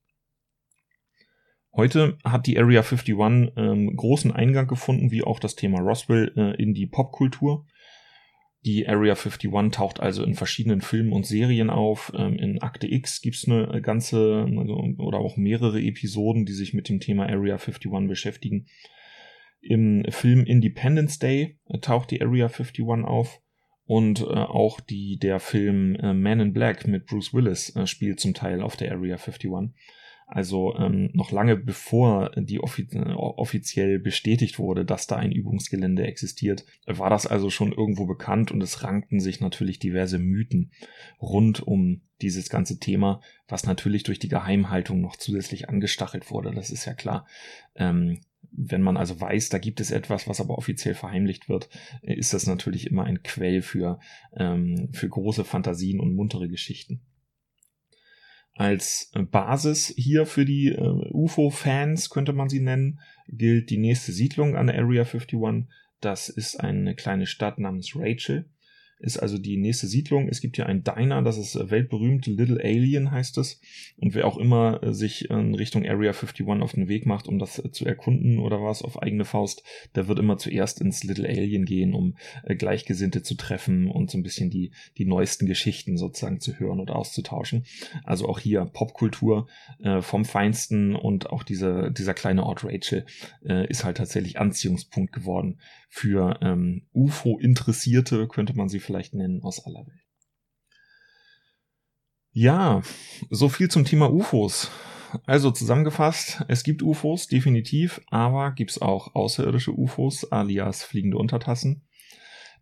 Heute 1.73 2.19
hat 2.25 2.47
die 2.47 2.59
Area 2.59 2.81
51 2.81 3.53
ähm, 3.57 3.95
großen 3.95 4.33
Eingang 4.33 4.67
gefunden, 4.67 5.11
wie 5.11 5.23
auch 5.23 5.39
das 5.39 5.55
Thema 5.55 5.79
Roswell, 5.81 6.33
äh, 6.37 6.61
in 6.61 6.75
die 6.75 6.87
Popkultur. 6.87 7.67
Die 8.67 8.89
Area 8.89 9.15
51 9.15 9.49
taucht 9.71 10.01
also 10.01 10.25
in 10.25 10.35
verschiedenen 10.35 10.81
Filmen 10.81 11.13
und 11.13 11.25
Serien 11.25 11.71
auf. 11.71 12.13
Ähm, 12.17 12.37
in 12.37 12.61
Akte 12.63 12.93
X 12.93 13.23
gibt 13.23 13.37
es 13.37 13.49
eine 13.49 13.81
ganze 13.81 14.45
also, 14.59 14.75
oder 14.99 15.19
auch 15.19 15.37
mehrere 15.37 15.81
Episoden, 15.81 16.47
die 16.47 16.53
sich 16.53 16.75
mit 16.75 16.89
dem 16.89 16.99
Thema 16.99 17.29
Area 17.29 17.55
51 17.55 18.09
beschäftigen. 18.09 18.67
Im 19.61 20.05
Film 20.09 20.45
Independence 20.45 21.21
Day 21.21 21.61
äh, 21.69 21.79
taucht 21.79 22.11
die 22.11 22.21
Area 22.21 22.47
51 22.47 22.85
auf. 23.05 23.41
Und 23.85 24.23
äh, 24.23 24.25
auch 24.25 24.81
die, 24.81 25.17
der 25.17 25.39
Film 25.39 25.95
äh, 25.95 26.13
Man 26.13 26.41
in 26.41 26.53
Black 26.53 26.89
mit 26.89 27.07
Bruce 27.07 27.33
Willis 27.33 27.73
spielt 27.85 28.19
zum 28.19 28.35
Teil 28.35 28.63
auf 28.63 28.77
der 28.77 28.91
Area 28.91 29.15
51. 29.15 29.49
Also 30.27 30.75
ähm, 30.77 31.11
noch 31.13 31.31
lange 31.31 31.57
bevor 31.57 32.31
die 32.37 32.59
offi 32.59 32.89
äh, 32.91 33.13
offiziell 33.13 34.01
bestätigt 34.01 34.59
wurde, 34.59 34.85
dass 34.85 35.07
da 35.07 35.17
ein 35.17 35.31
Übungsgelände 35.31 36.05
existiert, 36.05 36.67
war 36.85 37.11
das 37.11 37.29
also 37.29 37.49
schon 37.49 37.73
irgendwo 37.73 38.07
bekannt 38.07 38.51
und 38.51 38.61
es 38.61 38.83
rankten 38.83 39.21
sich 39.21 39.41
natürlich 39.41 39.79
diverse 39.79 40.19
Mythen 40.19 40.73
rund 41.23 41.63
um 41.63 42.01
dieses 42.23 42.49
ganze 42.49 42.81
Thema, 42.81 43.21
was 43.47 43.67
natürlich 43.67 44.03
durch 44.03 44.19
die 44.19 44.29
Geheimhaltung 44.29 45.01
noch 45.01 45.15
zusätzlich 45.15 45.69
angestachelt 45.69 46.31
wurde. 46.31 46.51
Das 46.51 46.71
ist 46.71 46.87
ja 46.87 46.95
klar. 46.95 47.27
Ähm, 47.77 48.21
wenn 48.51 48.83
man 48.83 48.97
also 48.97 49.21
weiß, 49.21 49.51
da 49.51 49.59
gibt 49.59 49.81
es 49.81 49.91
etwas, 49.91 50.27
was 50.27 50.41
aber 50.41 50.59
offiziell 50.59 50.95
verheimlicht 50.95 51.49
wird, 51.49 51.69
ist 52.03 52.35
das 52.35 52.47
natürlich 52.47 52.87
immer 52.89 53.05
ein 53.05 53.23
Quell 53.23 53.63
für, 53.63 54.01
ähm, 54.35 54.89
für 54.93 55.09
große 55.09 55.45
Fantasien 55.45 56.01
und 56.01 56.15
muntere 56.15 56.49
Geschichten. 56.49 57.01
Als 58.57 59.13
Basis 59.31 59.93
hier 59.97 60.25
für 60.25 60.47
die 60.47 60.69
äh, 60.69 60.81
UFO-Fans, 60.81 62.09
könnte 62.09 62.33
man 62.33 62.49
sie 62.49 62.61
nennen, 62.61 63.01
gilt 63.29 63.69
die 63.69 63.77
nächste 63.77 64.13
Siedlung 64.13 64.57
an 64.57 64.69
der 64.69 64.79
Area 64.79 65.05
51. 65.05 65.69
Das 66.01 66.31
ist 66.31 66.59
eine 66.59 66.95
kleine 66.95 67.27
Stadt 67.27 67.59
namens 67.59 67.95
Rachel 67.95 68.49
ist 68.99 69.19
also 69.19 69.39
die 69.39 69.57
nächste 69.57 69.87
Siedlung. 69.87 70.29
Es 70.29 70.41
gibt 70.41 70.57
hier 70.57 70.67
ein 70.67 70.83
Diner, 70.83 71.23
das 71.23 71.39
ist 71.39 71.55
äh, 71.55 71.71
weltberühmt, 71.71 72.27
Little 72.27 72.63
Alien 72.63 73.11
heißt 73.11 73.39
es. 73.39 73.61
Und 73.97 74.15
wer 74.15 74.27
auch 74.27 74.39
immer 74.39 74.83
äh, 74.83 74.95
sich 74.95 75.31
in 75.31 75.55
Richtung 75.55 75.85
Area 75.85 76.13
51 76.13 76.47
auf 76.63 76.73
den 76.73 76.89
Weg 76.89 77.07
macht, 77.07 77.29
um 77.29 77.39
das 77.39 77.59
äh, 77.59 77.71
zu 77.71 77.85
erkunden 77.85 78.39
oder 78.39 78.63
was 78.63 78.83
auf 78.83 79.03
eigene 79.03 79.25
Faust, 79.25 79.63
der 79.95 80.09
wird 80.09 80.19
immer 80.19 80.39
zuerst 80.39 80.81
ins 80.81 81.05
Little 81.05 81.29
Alien 81.29 81.65
gehen, 81.65 81.95
um 81.95 82.17
Gleichgesinnte 82.47 83.23
zu 83.23 83.35
treffen 83.35 83.91
und 83.91 84.11
so 84.11 84.19
ein 84.19 84.23
bisschen 84.23 84.51
die, 84.51 84.73
die 84.97 85.05
neuesten 85.05 85.47
Geschichten 85.47 85.97
sozusagen 85.97 86.41
zu 86.41 86.59
hören 86.59 86.81
und 86.81 86.91
auszutauschen. 86.91 87.65
Also 88.05 88.29
auch 88.29 88.39
hier 88.39 88.65
Popkultur 88.65 89.49
äh, 89.83 90.01
vom 90.01 90.25
Feinsten 90.25 90.95
und 90.95 91.31
auch 91.31 91.43
diese, 91.43 91.91
dieser 91.91 92.15
kleine 92.15 92.45
Ort 92.45 92.65
Rachel 92.65 93.05
äh, 93.45 93.69
ist 93.69 93.85
halt 93.85 93.99
tatsächlich 93.99 94.39
Anziehungspunkt 94.39 95.13
geworden 95.13 95.59
für 95.89 96.39
ähm, 96.43 96.83
UFO-Interessierte, 96.93 98.29
könnte 98.29 98.55
man 98.55 98.69
sie 98.69 98.81
vielleicht 98.87 99.15
nennen, 99.15 99.43
aus 99.43 99.65
aller 99.67 99.87
Welt. 99.87 100.07
Ja, 102.33 102.83
so 103.31 103.49
viel 103.49 103.71
zum 103.71 103.85
Thema 103.85 104.13
UFOs. 104.13 104.71
Also 105.25 105.51
zusammengefasst, 105.51 106.45
es 106.49 106.65
gibt 106.65 106.83
UFOs, 106.83 107.29
definitiv, 107.29 108.01
aber 108.09 108.53
gibt 108.53 108.73
es 108.73 108.83
auch 108.83 109.15
außerirdische 109.15 109.73
UFOs, 109.73 110.31
alias 110.33 110.83
fliegende 110.83 111.17
Untertassen. 111.17 111.86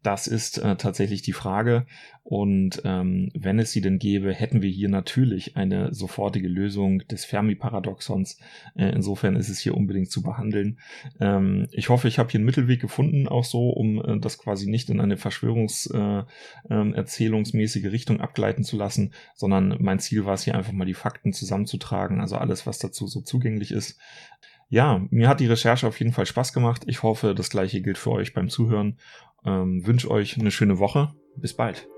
Das 0.04 0.26
ist 0.26 0.58
äh, 0.58 0.76
tatsächlich 0.76 1.22
die 1.22 1.32
Frage. 1.32 1.86
Und 2.24 2.82
ähm, 2.84 3.30
wenn 3.34 3.58
es 3.58 3.72
sie 3.72 3.80
denn 3.80 3.98
gäbe, 3.98 4.34
hätten 4.34 4.60
wir 4.60 4.68
hier 4.68 4.90
natürlich 4.90 5.56
eine 5.56 5.94
sofortige 5.94 6.46
Lösung 6.46 6.98
des 7.08 7.24
Fermi-Paradoxons. 7.24 8.38
Äh, 8.76 8.90
insofern 8.90 9.34
ist 9.34 9.48
es 9.48 9.60
hier 9.60 9.74
unbedingt 9.74 10.10
zu 10.10 10.22
behandeln. 10.22 10.78
Ähm, 11.20 11.68
ich 11.72 11.88
hoffe, 11.88 12.06
ich 12.06 12.18
habe 12.18 12.30
hier 12.30 12.38
einen 12.38 12.44
Mittelweg 12.44 12.82
gefunden, 12.82 13.28
auch 13.28 13.44
so, 13.44 13.70
um 13.70 14.04
äh, 14.04 14.20
das 14.20 14.36
quasi 14.36 14.68
nicht 14.68 14.90
in 14.90 15.00
eine 15.00 15.16
Verschwörungserzählungsmäßige 15.16 17.84
äh, 17.84 17.86
äh, 17.86 17.90
Richtung 17.90 18.20
abgleiten 18.20 18.62
zu 18.62 18.76
lassen, 18.76 19.14
sondern 19.34 19.78
mein 19.80 20.00
Ziel 20.00 20.26
war 20.26 20.34
es 20.34 20.44
hier 20.44 20.54
einfach 20.54 20.72
mal 20.72 20.84
die 20.84 20.92
Fakten 20.92 21.32
zusammenzutragen, 21.32 22.20
also 22.20 22.36
alles, 22.36 22.66
was 22.66 22.78
dazu 22.78 23.06
so 23.06 23.22
zugänglich 23.22 23.70
ist. 23.70 23.98
Ja, 24.68 25.06
mir 25.10 25.28
hat 25.28 25.40
die 25.40 25.46
Recherche 25.46 25.86
auf 25.86 25.98
jeden 25.98 26.12
Fall 26.12 26.26
Spaß 26.26 26.52
gemacht. 26.52 26.82
Ich 26.86 27.02
hoffe, 27.02 27.34
das 27.34 27.50
gleiche 27.50 27.80
gilt 27.80 27.98
für 27.98 28.10
euch 28.10 28.34
beim 28.34 28.48
Zuhören 28.48 28.98
ähm, 29.44 29.86
wünsche 29.86 30.10
euch 30.10 30.38
eine 30.38 30.50
schöne 30.50 30.78
Woche. 30.78 31.14
Bis 31.36 31.54
bald. 31.54 31.88